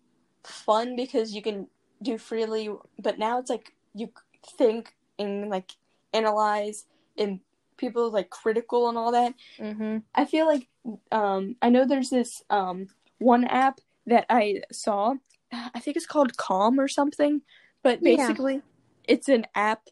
[0.47, 1.67] fun because you can
[2.01, 4.11] do freely, but now it's like you
[4.57, 5.71] think and like
[6.13, 6.85] analyze
[7.17, 7.39] and
[7.77, 9.33] people like critical and all that.
[9.59, 10.03] Mhm.
[10.13, 10.67] I feel like
[11.11, 12.87] um I know there's this um
[13.19, 15.15] one app that I saw.
[15.51, 17.41] I think it's called Calm or something,
[17.83, 18.15] but Yeah.
[18.17, 18.61] basically
[19.07, 19.89] it's an app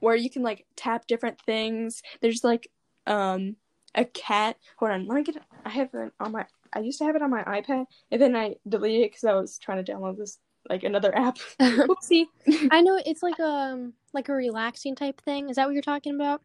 [0.00, 2.02] where you can like tap different things.
[2.20, 2.70] There's like
[3.06, 3.56] um
[3.94, 4.56] a cat.
[4.76, 5.42] Hold on, let me get it.
[5.64, 6.46] I have it on my.
[6.74, 9.34] I used to have it on my iPad, and then I deleted it because I
[9.34, 11.38] was trying to download this like another app.
[11.60, 12.26] Oopsie.
[12.70, 15.48] I know it's like um like a relaxing type thing.
[15.50, 16.42] Is that what you're talking about?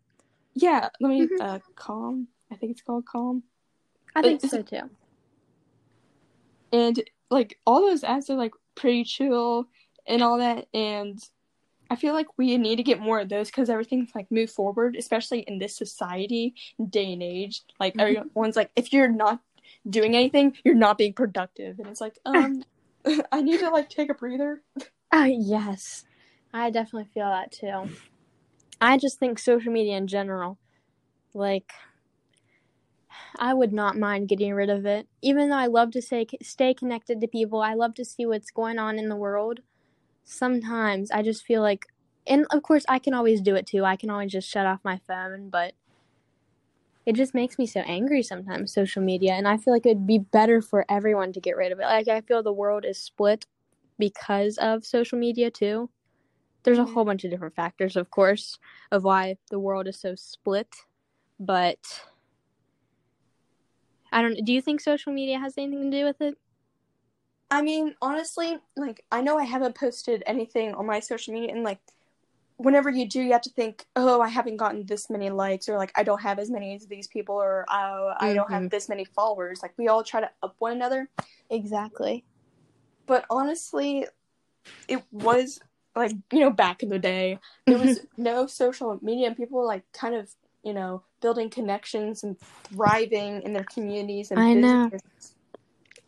[0.55, 1.39] yeah, let me Mhm.
[1.41, 2.27] uh calm.
[2.51, 3.43] I think it's called calm.
[4.15, 4.89] I think Is so too.
[6.71, 9.67] and like all those apps are like pretty chill
[10.07, 11.19] and all that and
[11.89, 14.95] i feel like we need to get more of those because everything's like move forward
[14.95, 16.53] especially in this society
[16.89, 18.01] day and age like Mhm.
[18.01, 19.39] everyone's like if you're not
[19.87, 22.63] doing anything you're not being productive and it's like um
[23.31, 24.61] i need to like take a breather
[25.11, 26.05] Oh yes,
[26.53, 27.89] I definitely feel that too.
[28.79, 30.57] I just think social media in general,
[31.33, 31.71] like,
[33.37, 35.07] I would not mind getting rid of it.
[35.21, 38.51] Even though I love to say stay connected to people, I love to see what's
[38.51, 39.61] going on in the world.
[40.23, 41.87] Sometimes I just feel like,
[42.27, 43.83] and of course I can always do it too.
[43.83, 45.73] I can always just shut off my phone, but
[47.09, 48.71] it just makes me so angry sometimes.
[48.71, 51.79] Social media, and I feel like it'd be better for everyone to get rid of
[51.79, 51.83] it.
[51.83, 53.47] Like I feel the world is split
[53.97, 55.89] because of social media too.
[56.63, 56.93] There's a Mhm.
[56.93, 58.59] whole bunch of different factors, of course,
[58.91, 60.69] of why the world is so split.
[61.39, 61.79] But
[64.11, 64.45] I don't.
[64.45, 66.37] Do you think social media has anything to do with it?
[67.51, 71.63] i mean honestly like i know i haven't posted anything on my social media and
[71.63, 71.79] like
[72.59, 75.77] whenever you do you have to think oh i haven't gotten this many likes or
[75.77, 78.67] like i don't have as many as these people or oh, i don't have mm-hmm.
[78.67, 79.61] this many followers.
[79.61, 81.09] Like we all try to up one another.
[81.49, 82.25] Exactly.
[83.07, 84.05] but honestly
[84.87, 85.59] it was
[85.95, 89.65] like you know back in the day there was no social media and people were
[89.65, 90.29] like kind of
[90.63, 94.91] you know building connections and thriving in their communities and I know.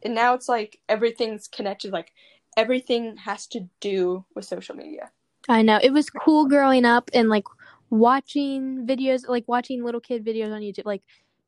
[0.03, 2.11] and now it's like everything's connected like
[2.57, 5.11] everything has to do with social media
[5.49, 5.79] I know.
[5.81, 7.45] It was cool growing up and like
[7.89, 11.03] watching videos, like watching little kid videos on YouTube, like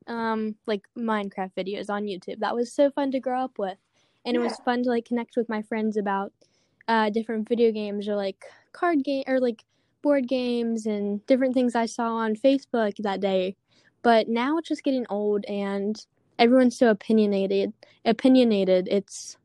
[0.06, 2.40] um like Minecraft videos on YouTube.
[2.40, 3.78] That was so fun to grow up with.
[4.26, 6.32] And it was fun to like connect with my friends about
[6.88, 9.64] uh different video games or like card game or like
[10.02, 13.56] board games and different things I saw on Facebook that day.
[14.02, 15.96] But now it's just getting old and
[16.38, 17.72] everyone's so opinionated.
[18.04, 18.88] Opinionated.
[18.90, 19.38] It's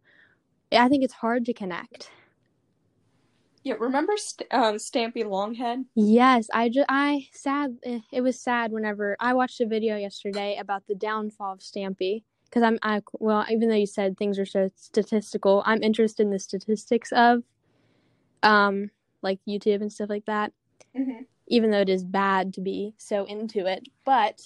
[0.71, 2.11] I think it's hard to connect.
[3.63, 7.77] Yeah remember St- um, stampy longhead Yes, I just I sad.
[7.83, 12.23] eh, It was sad whenever I watched a video yesterday about the downfall of Stampy
[12.45, 16.31] because I'm I well even though you said things are so statistical, I'm interested in
[16.31, 17.43] the statistics of
[18.43, 18.91] um
[19.21, 20.53] like YouTube and stuff like that.
[20.95, 21.23] mm-hmm.
[21.47, 24.39] Even though it is bad to be so into it, but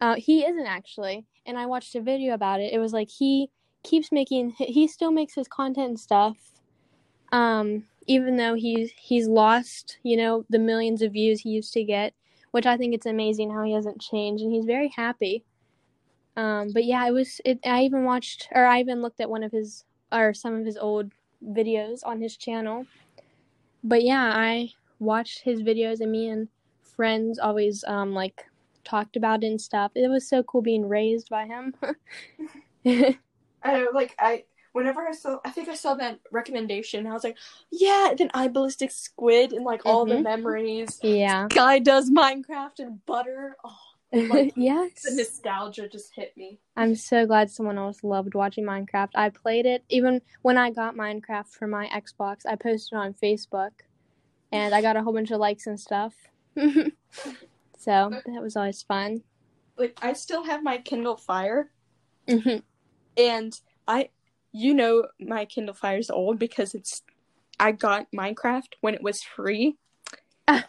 [0.00, 1.26] uh, he isn't actually.
[1.46, 2.72] And I watched a video about it.
[2.72, 3.50] It was like he
[3.82, 6.36] keeps making he still makes his content and stuff
[7.32, 11.84] um even though he's he's lost you know the millions of views he used to
[11.84, 12.14] get
[12.50, 15.44] which i think it's amazing how he hasn't changed and he's very happy.
[16.36, 19.42] Um but yeah it was it i even watched or i even looked at one
[19.42, 21.12] of his or some of his old
[21.44, 22.86] videos on his channel.
[23.84, 26.48] But yeah i watched his videos and me and
[26.80, 28.46] friends always um like
[28.84, 29.92] talked about it and stuff.
[29.94, 31.74] It was so cool being raised by him.
[33.64, 37.24] I know, like I whenever I saw I think I saw that recommendation, I was
[37.24, 37.36] like,
[37.70, 40.22] yeah, then iBallisticSquid and like all the Mhm.
[40.22, 40.98] memories.
[41.02, 43.56] yeah Sky does Minecraft and butter.
[43.64, 43.78] Oh,
[44.12, 46.60] like, yes the nostalgia just hit me.
[46.76, 49.10] I'm so glad someone else loved watching Minecraft.
[49.14, 52.46] I played it even when I got Minecraft for my Xbox.
[52.46, 53.72] I posted it on Facebook,
[54.50, 56.14] and I got a whole bunch of likes and stuff.
[56.56, 59.22] so that was always fun.
[59.76, 61.70] Like I still have my Kindle Fire,
[62.28, 62.58] hmm
[63.16, 64.08] and I,
[64.52, 67.02] you know, my Kindle Fire is old because it's.
[67.60, 69.76] I got Minecraft when it was free.
[70.48, 70.64] Ah.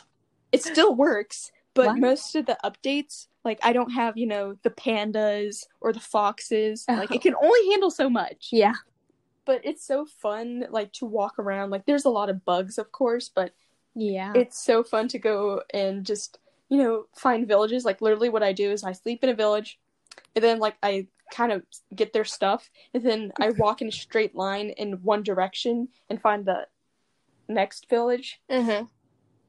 [0.51, 1.99] It still works, but What?
[1.99, 6.85] most of the updates, like I don't have, you know, the pandas or the foxes.
[6.87, 7.15] Like Oh.
[7.15, 8.49] it can only handle so much.
[8.51, 8.75] Yeah,
[9.45, 12.91] but it's so fun like to walk around like there's a lot of bugs of
[12.91, 13.51] course but
[13.95, 14.31] yeah.
[14.35, 18.53] it's so fun to go and just you know find villages like literally what i
[18.53, 19.79] do is i sleep in a village
[20.35, 21.63] and then like i kind of
[21.95, 26.21] get their stuff and then i walk in a straight line in one direction and
[26.21, 26.67] find the
[27.47, 28.87] next village Mhm.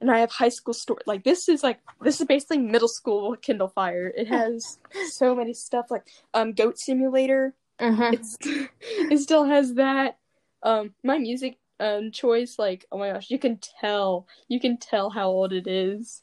[0.00, 3.36] and i have High School Story like this is like this is basically middle school
[3.36, 4.78] kindle fire it has
[5.10, 8.12] so many stuff like um goat simulator Mhm.
[8.14, 8.36] it's
[8.80, 10.18] it still has that
[10.62, 15.10] um my music um choice like oh my gosh you can tell you can tell
[15.10, 16.22] how old it is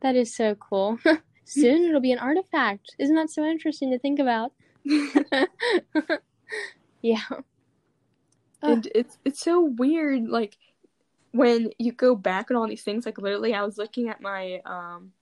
[0.00, 0.98] that is so cool.
[1.48, 2.94] Soon it'll be an artifact.
[2.98, 4.52] Isn't that so interesting to think about?
[7.02, 7.22] yeah.
[8.62, 10.56] and it's it's so weird like
[11.32, 14.60] when you go back and all these things, like literally, I was looking at my
[14.64, 15.12] um,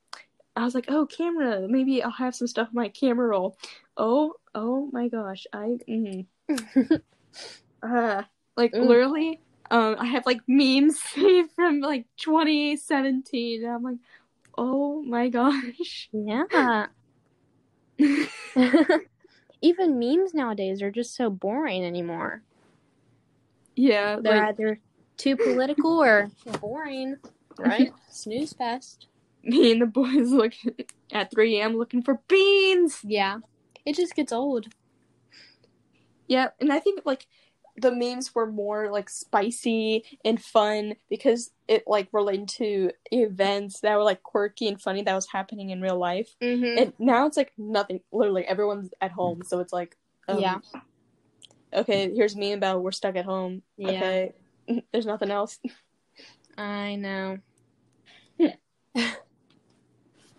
[0.57, 3.59] I was like, oh, camera, maybe I'll have some stuff in my camera roll.
[3.97, 6.27] Oh, oh my gosh, I, mm.
[7.83, 8.23] uh,
[8.57, 8.87] like Mm.
[8.87, 13.65] literally, um, I have like memes saved from like 2017.
[13.65, 13.99] And I'm like,
[14.57, 16.09] oh my gosh.
[16.13, 16.87] Yeah.
[19.63, 22.43] Even memes nowadays are just so boring anymore.
[23.75, 24.81] Yeah, They're like either
[25.17, 26.31] too political or
[26.61, 27.17] boring,
[27.59, 27.93] right?
[28.11, 29.09] Snooze fest.
[29.43, 30.53] me and the boys look
[31.13, 31.77] at 3 a.m.
[31.77, 33.01] looking for beans.
[33.03, 33.39] Yeah.
[33.85, 34.67] It just gets old.
[36.27, 37.27] Yeah, and I think like
[37.79, 43.97] the memes were more like spicy and fun because it like related to events that
[43.97, 46.35] were like quirky and funny that was happening in real life.
[46.43, 46.79] Mm-hmm.
[46.79, 48.01] And now it's like nothing.
[48.13, 49.97] Literally, everyone's at home, so it's like,
[50.29, 50.59] um, Yeah.
[51.75, 52.81] Okay, here's me and Belle.
[52.81, 53.63] We're stuck at home.
[53.77, 53.91] Yeah.
[53.91, 54.33] Okay,
[54.93, 55.59] there's nothing else.
[56.57, 57.39] I know.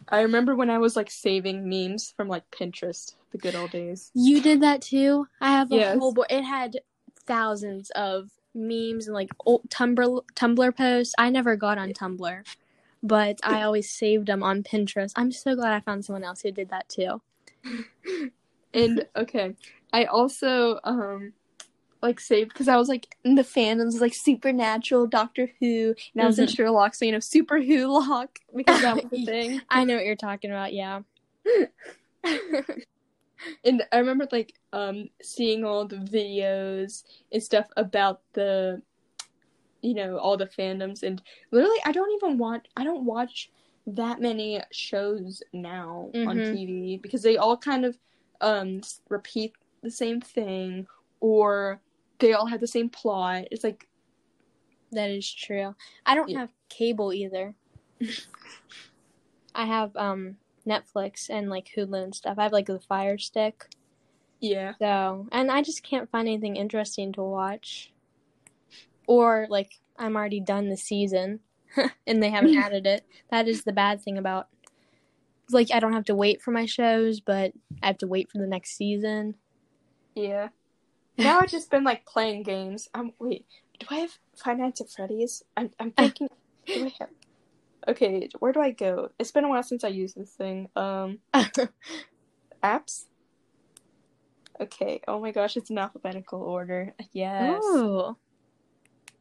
[0.09, 4.09] I remember when I was like saving memes from like Pinterest, the good old days.
[4.13, 5.27] You did that too?
[5.41, 5.99] I have a Yes.
[5.99, 6.27] whole board.
[6.29, 6.79] It had
[7.28, 11.13] thousands of memes and like old Tumblr Tumblr posts.
[11.17, 12.43] I never got on Tumblr,
[13.03, 15.11] but I always saved them on Pinterest.
[15.15, 17.21] I'm so glad I found someone else who did that too.
[18.73, 19.55] And okay,
[19.93, 21.34] I also um
[22.01, 26.28] like saved because I was like in the fandoms like Supernatural, Doctor Who, and I
[26.28, 26.55] was in Mhm.
[26.55, 29.61] Sherlock, so you know Super Who Lock because that was the thing.
[29.69, 30.73] I know what you're talking about.
[30.73, 31.01] Yeah.
[33.63, 38.81] And I remember like um seeing all the videos and stuff about the
[39.81, 41.21] you know all the fandoms and
[41.51, 43.51] literally I don't even want I don't watch
[43.85, 46.51] that many shows now on Mhm.
[46.51, 47.97] TV because they all kind of
[48.41, 50.88] um repeat the same thing
[51.19, 51.79] or
[52.19, 53.45] they all have the same plot.
[53.51, 53.88] It's like
[54.91, 55.75] That is true.
[56.05, 56.39] I don't Yeah.
[56.39, 57.53] have cable either.
[59.55, 60.38] I have um
[60.68, 62.38] Netflix and like Hulu and stuff.
[62.38, 63.65] I have like the Fire Stick.
[64.39, 64.74] yeah.
[64.80, 67.91] So, and I just can't find anything interesting to watch.
[69.07, 71.39] Or like I'm already done the season
[72.07, 73.05] and they haven't added it.
[73.32, 74.47] That is the bad thing about
[75.49, 78.38] like I don't have to wait for my shows, but I have to wait for
[78.38, 79.36] the next season.
[80.15, 80.49] Yeah.
[81.18, 82.89] Now I've just been like playing games.
[82.93, 83.45] I'm wait,
[83.80, 85.43] do I have Five Nights at Freddy's?
[85.55, 86.30] I'm I'm thinking
[86.65, 87.09] do I have
[87.88, 89.09] Okay, where do I go?
[89.17, 90.69] It's been a while since I used this thing.
[90.75, 91.19] Um
[92.63, 93.05] apps?
[94.59, 96.93] Okay, oh my gosh, it's in alphabetical order.
[97.13, 97.63] Yes.
[97.63, 98.17] Ooh.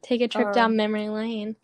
[0.01, 1.55] Take a trip Um, down memory lane.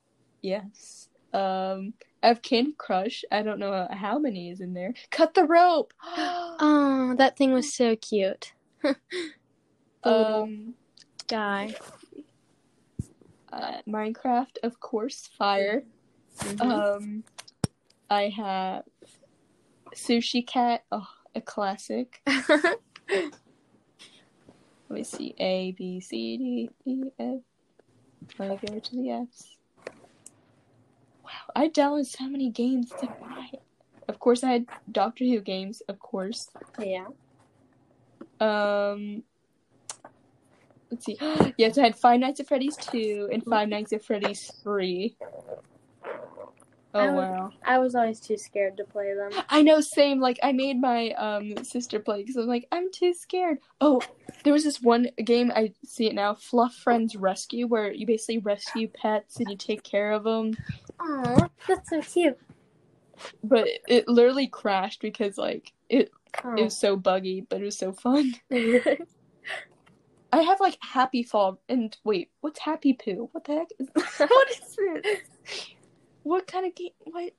[0.41, 1.10] Yes.
[1.34, 3.26] Um I have Candy Crush.
[3.32, 4.93] I don't know how many is in there.
[5.12, 5.93] Cut the rope.
[6.66, 8.54] Oh, that thing was so cute.
[10.04, 10.76] um
[11.28, 11.76] guy.
[13.51, 15.84] uh, Minecraft, of course, fire.
[16.40, 16.62] Mhm.
[16.62, 17.24] Um,
[18.10, 18.84] I have
[19.96, 22.22] Sushi Cat, oh, a classic.
[22.28, 23.32] Let
[24.90, 27.40] me see, A, B, C, D, E, F.
[28.38, 29.58] Let me go to the F's.
[31.24, 33.50] Wow, I downloaded so many games to buy.
[34.08, 36.50] Of course, I had Doctor Who games, of course.
[36.80, 37.08] yeah.
[38.40, 39.24] Um,
[40.92, 41.18] let's see.
[41.58, 45.16] yes, I had Five Nights at Freddy's 2 and Five Nights at Freddy's 3.
[46.94, 47.54] Oh, I would- wow.
[47.66, 49.32] I was always too scared to play them.
[49.50, 50.20] I know, same.
[50.20, 53.60] Like, I made my um sister play because I'm like, I'm too scared.
[53.82, 54.02] Oh,
[54.44, 58.39] there was this one game I see it now, Fluff Friends Rescue, where you basically
[58.39, 60.56] rescue pets and you take care of them.
[61.00, 62.38] Aw, that's so cute.
[63.44, 66.12] But it literally crashed because like it
[66.58, 68.34] it was so buggy, but it was so fun.
[68.52, 73.30] I have like Happy Fall and wait, what's Happy Poo?
[73.32, 73.68] What the heck?
[73.80, 73.88] Is,
[74.30, 74.60] what is
[75.04, 75.20] this?
[76.24, 76.91] What kind of game?
[76.99, 77.34] What?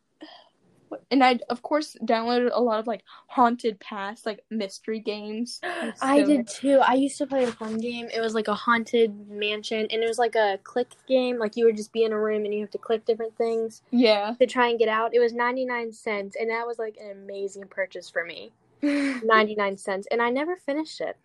[0.89, 1.03] what?
[1.11, 5.61] And I of course downloaded a lot of like haunted past like mystery games.
[6.03, 6.81] I did too.
[6.81, 8.09] I used to play a fun game.
[8.13, 11.39] It was like a haunted mansion, and it was like a click game.
[11.39, 13.83] Like you would just be in a room and you have to click different things
[13.91, 14.35] Yeah.
[14.39, 15.15] to try and get out.
[15.15, 18.53] It was 99 cents, and that was like an amazing purchase for me.
[18.83, 21.17] 99 cents, and I never finished it.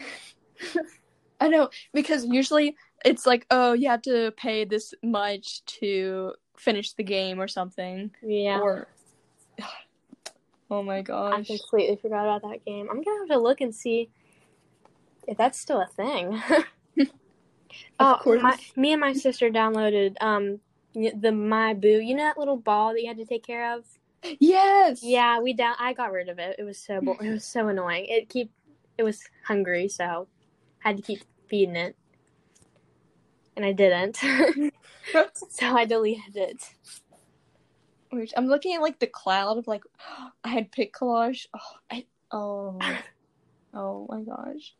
[1.40, 6.92] I know because usually it's like oh you have to pay this much to finish
[6.92, 8.60] the game or something Yeah.
[8.60, 8.88] or
[10.70, 12.88] oh my gosh, I completely forgot about that game.
[12.90, 14.10] I'm gonna have to look and see
[15.26, 16.42] if that's still a thing.
[17.98, 18.42] Of oh, course.
[18.42, 20.60] my, me and my sister downloaded um
[20.94, 21.88] the My Boo.
[22.00, 23.84] You know that little ball that you had to take care of?
[24.38, 25.74] yes Yeah, we down.
[25.78, 26.56] I got rid of it.
[26.58, 28.06] It was so bo- it was so annoying.
[28.06, 28.50] It keep
[28.96, 30.28] it was hungry, so
[30.84, 31.96] I had to keep feeding it.
[33.56, 34.16] And I didn't.
[35.50, 36.70] so I deleted it.
[38.10, 39.82] Which I'm looking at like the cloud of like
[40.44, 41.46] I had Pic Collage.
[41.54, 42.78] Oh, I oh
[43.74, 44.74] oh my gosh.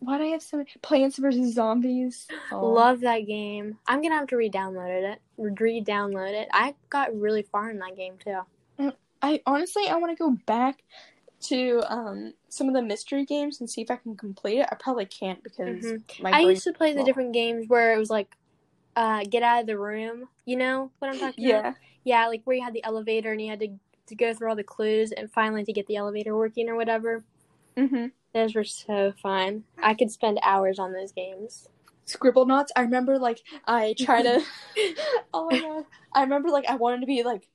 [0.00, 2.26] Why do I have so many Plants vs Zombies?
[2.50, 2.66] Oh.
[2.70, 3.76] Love that game.
[3.86, 5.20] I'm gonna have to re-download it.
[5.36, 6.48] Re-download it.
[6.52, 8.40] I got really far in that game too.
[8.78, 10.82] Mm, I honestly I want to go back
[11.42, 14.68] to um some of the mystery games and see if I can complete it.
[14.70, 16.22] I probably can't because Mhm.
[16.22, 18.36] my I used to play the different games where it was like,
[18.96, 20.28] uh, get out of the room.
[20.44, 21.64] You know what I'm talking about?
[21.64, 21.74] Yeah.
[22.04, 23.68] Yeah, like where you had the elevator and you had to
[24.06, 27.22] to go through all the clues and finally to get the elevator working or whatever.
[27.76, 28.06] Mm-hmm.
[28.34, 29.64] Those were so fun.
[29.82, 31.68] I could spend hours on those games.
[32.06, 32.68] Scribblenauts.
[32.74, 34.42] I remember like I try to.
[35.34, 35.84] oh my god!
[36.12, 37.46] I remember like I wanted to be like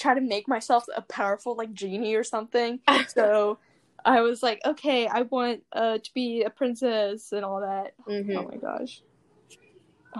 [0.00, 2.80] try to make myself a powerful like genie or something.
[3.08, 3.58] So
[4.04, 7.92] I was like, okay, I want uh to be a princess and all that.
[8.06, 9.02] hmm Oh my gosh.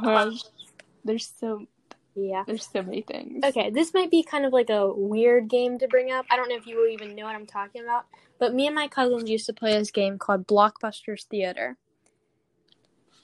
[0.04, 0.42] Gosh.
[1.04, 1.66] There's so
[2.14, 2.44] Yeah.
[2.46, 3.42] there's so many things.
[3.44, 6.26] Okay, this might be kind of like a weird game to bring up.
[6.30, 8.04] I don't know if you will even know what I'm talking about,
[8.38, 11.78] but me and my cousins used to play this game called Blockbusters Theater.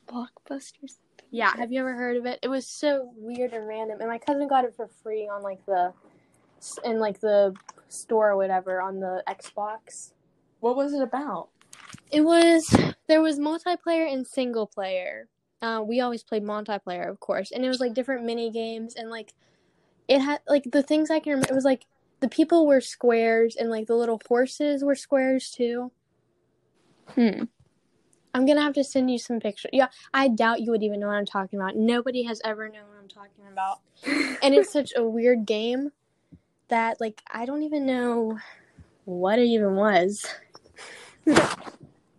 [0.08, 0.96] Blockbusters.
[1.30, 2.38] Yeah, have you ever heard of it?
[2.42, 5.64] It was so weird and random, and my cousin got it for free on like
[5.66, 5.92] the
[6.84, 7.54] in like the
[7.88, 10.12] store or whatever on the Xbox.
[10.60, 11.48] What was it about?
[12.10, 12.66] It was
[13.08, 15.28] there was multiplayer and single player.
[15.62, 19.10] Uh, we always played multiplayer, of course, and it was like different mini games and
[19.10, 19.32] like
[20.08, 21.52] it had like the things I can remember.
[21.52, 21.86] It was like
[22.20, 25.92] the people were squares and like the little horses were squares too.
[27.08, 27.44] Hmm.
[28.34, 29.70] I'm gonna have to send you some pictures.
[29.72, 31.74] Yeah, I doubt you would even know what I'm talking about.
[31.74, 33.80] Nobody has ever known what I'm talking about,
[34.42, 35.92] and it's such a weird game
[36.68, 38.38] that like I don't even know
[39.04, 40.26] what it even was.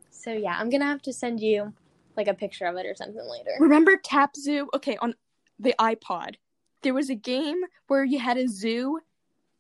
[0.10, 1.74] so yeah, I'm gonna have to send you
[2.16, 3.52] like a picture of it or something later.
[3.60, 4.70] Remember Tap Zoo?
[4.74, 5.14] Okay, on
[5.60, 6.36] the iPod,
[6.82, 9.00] there was a game where you had a zoo,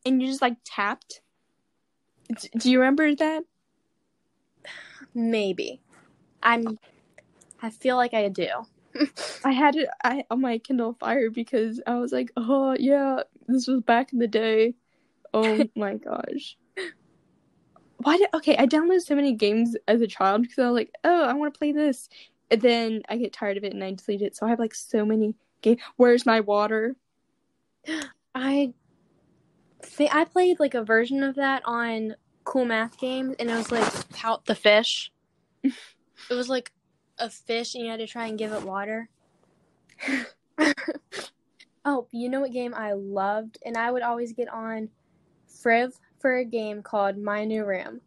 [0.05, 1.21] and you just like tapped.
[2.39, 3.43] D- Do you remember that?
[5.13, 5.81] Maybe.
[6.43, 6.77] I'm.
[7.61, 8.47] I feel like I do.
[9.43, 13.67] I had it I, on my Kindle Fire because I was like, oh yeah, this
[13.67, 14.75] was back in the day.
[15.33, 16.57] Oh my gosh.
[17.97, 18.55] Why did okay?
[18.57, 21.53] I downloaded so many games as a child because I was like, oh, I want
[21.53, 22.09] to play this,
[22.51, 24.35] and then I get tired of it and I delete it.
[24.35, 25.81] So I have like so many games.
[25.95, 26.95] Where's my water?
[28.35, 28.73] I
[29.81, 33.71] think I played like a version of that on Cool Math Games, and it was
[33.71, 35.11] like Pour the Fish.
[35.63, 35.73] it
[36.29, 36.71] was like
[37.19, 39.09] a fish, and you had to try and give it water.
[41.85, 44.89] oh, you know what game I loved, and I would always get on
[45.63, 48.01] Friv for a game called My New Room,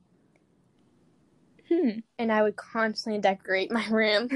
[1.68, 2.00] Hmm.
[2.18, 4.28] and I would constantly decorate my room.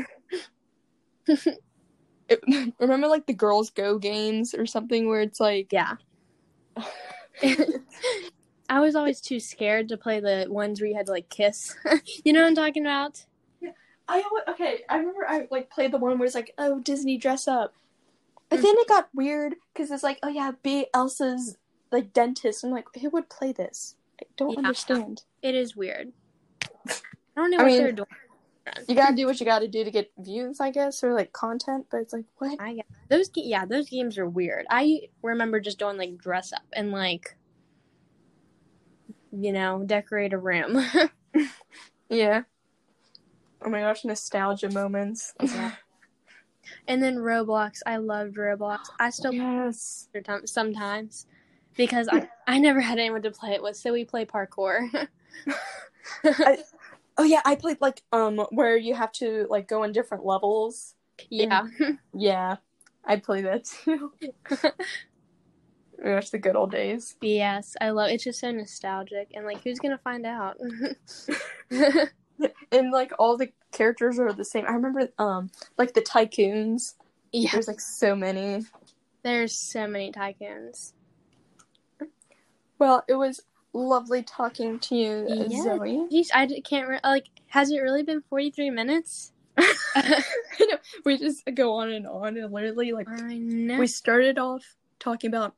[2.29, 5.97] It- remember like the Girls Go games or something where it's like Yeah.
[8.69, 11.77] I was always too scared to play the ones where you had to like kiss.
[12.25, 13.27] you know what I'm talking about?
[14.09, 14.83] I okay.
[14.89, 17.75] I remember I like played the one where it's like, oh, Disney dress up,
[18.51, 18.89] and then it mm.
[18.89, 21.57] got weird because it's like, oh yeah, be Elsa's
[21.91, 22.65] like dentist.
[22.65, 23.97] I'm like, who would play this?
[24.21, 24.59] I don't Yeah.
[24.59, 25.23] understand.
[25.43, 26.13] It is weird.
[26.71, 26.93] I
[27.37, 28.09] don't know I what mean- they're doing.
[28.89, 31.87] You gotta do what you gotta do to get views, I guess, or like content.
[31.91, 32.59] But it's like, what?
[32.59, 33.31] I get those.
[33.35, 34.65] Yeah, those games are weird.
[34.71, 37.37] I remember just doing like dress up and like,
[39.33, 40.83] you know, decorate a room.
[42.09, 42.43] Yeah.
[43.65, 45.35] Oh my gosh, nostalgia moments.
[46.89, 47.81] and then Roblox.
[47.87, 48.81] I loved Roblox.
[49.01, 50.09] I still yes.
[50.13, 51.27] play it sometimes
[51.77, 55.09] because I I never had anyone to play it with, so we play parkour.
[57.17, 60.97] Oh yeah, I played like um where you have to like go on different levels.
[61.31, 61.69] yeah.
[62.13, 62.57] Yeah,
[63.05, 64.13] I play that too.
[66.03, 67.15] Gosh, the good old days.
[67.21, 70.57] Yes, I love it's just so nostalgic and like who's gonna find out?
[72.73, 74.65] And like all the characters are the same.
[74.67, 76.95] I remember um like the tycoons.
[77.33, 78.65] yeah, There's like so many.
[79.23, 80.93] there's so many tycoons.
[82.79, 83.41] Well, it was
[83.73, 85.63] lovely talking to you, Yeah.
[85.63, 86.07] Zoe.
[86.13, 87.27] Jeez, I can't re- like.
[87.49, 89.33] Has it really been 43 minutes?
[89.95, 90.23] I
[90.61, 93.79] know we just go on and on and literally like I know.
[93.79, 95.55] we started off talking about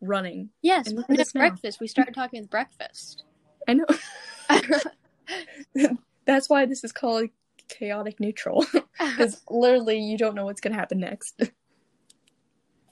[0.00, 0.50] running.
[0.62, 1.40] yes, and look no, at us now.
[1.42, 1.78] breakfast.
[1.80, 3.22] We started talking with breakfast.
[3.68, 3.86] I know.
[6.26, 7.28] That's why this is called
[7.68, 8.66] chaotic neutral
[8.98, 11.40] because literally you don't know what's gonna happen next.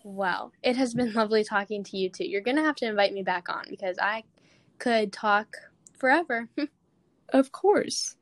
[0.04, 2.24] well, it has been lovely talking to you too.
[2.24, 4.24] You're gonna have to invite me back on because I
[4.78, 5.56] could talk
[5.98, 6.48] forever.
[7.30, 8.16] Of course.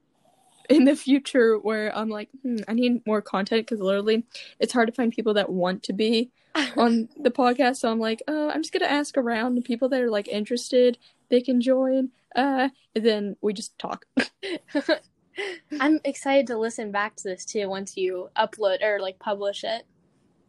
[0.68, 4.24] In the future where I'm like, hmm, I need more content because literally
[4.58, 6.30] it's hard to find people that want to be
[6.76, 7.76] on the podcast.
[7.76, 10.98] So I'm like, uh, I'm just gonna ask around the people that are like interested.
[11.28, 12.10] They can join.
[12.34, 14.04] Uh, and then we just talk.
[15.80, 19.86] I'm excited to listen back to this too once you upload or like publish it.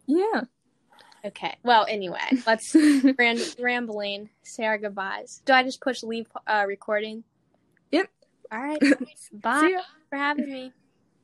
[0.07, 0.41] yeah.
[1.26, 1.57] Okay.
[1.63, 2.74] Well, anyway, let's
[3.18, 4.30] ram- rambling.
[4.43, 5.41] Say our goodbyes.
[5.45, 7.24] Do I just push leave uh, recording?
[8.52, 8.80] All right.
[9.34, 9.78] Bye
[10.10, 10.72] for having me.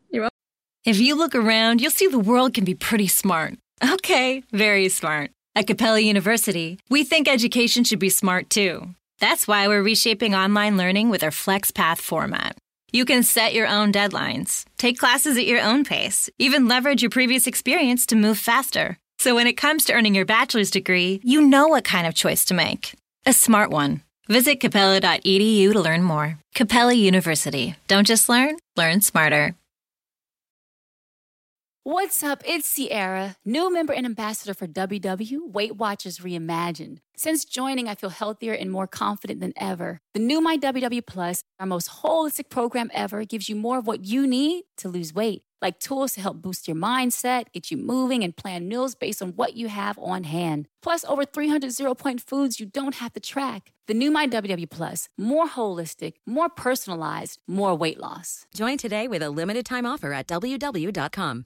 [0.09, 0.38] You're welcome.
[0.86, 3.55] If you look around, you'll see the world can be pretty smart.
[3.84, 5.32] Okay, very smart.
[5.55, 8.95] At Capella University, we think education should be smart too.
[9.19, 12.55] That's why we're reshaping online learning with our FlexPath format.
[12.93, 17.09] You can set your own deadlines, take classes at your own pace, even leverage your
[17.11, 18.97] previous experience to move faster.
[19.19, 22.45] So when it comes to earning your bachelor's degree, you know what kind of choice
[22.45, 22.95] to make.
[23.26, 24.01] A smart one.
[24.28, 26.39] Visit capella.edu to learn more.
[26.55, 27.76] Capella University.
[27.88, 29.55] Don't just learn, learn smarter.
[31.86, 32.41] What's up?
[32.45, 36.99] It's Sierra, new member and ambassador for WW Weight Watchers Reimagined.
[37.17, 39.99] Since joining, I feel healthier and more confident than ever.
[40.13, 44.05] The new My WW Plus, our most holistic program ever, gives you more of what
[44.05, 48.24] you need to lose weight, like tools to help boost your mindset, get you moving,
[48.24, 50.68] and plan meals based on what you have on hand.
[50.84, 53.72] Plus, over 300 zero point foods you don't have to track.
[53.88, 58.45] The new My WW Plus, more holistic, more personalized, more weight loss.
[58.53, 61.45] Join today with a limited time offer at WW.com.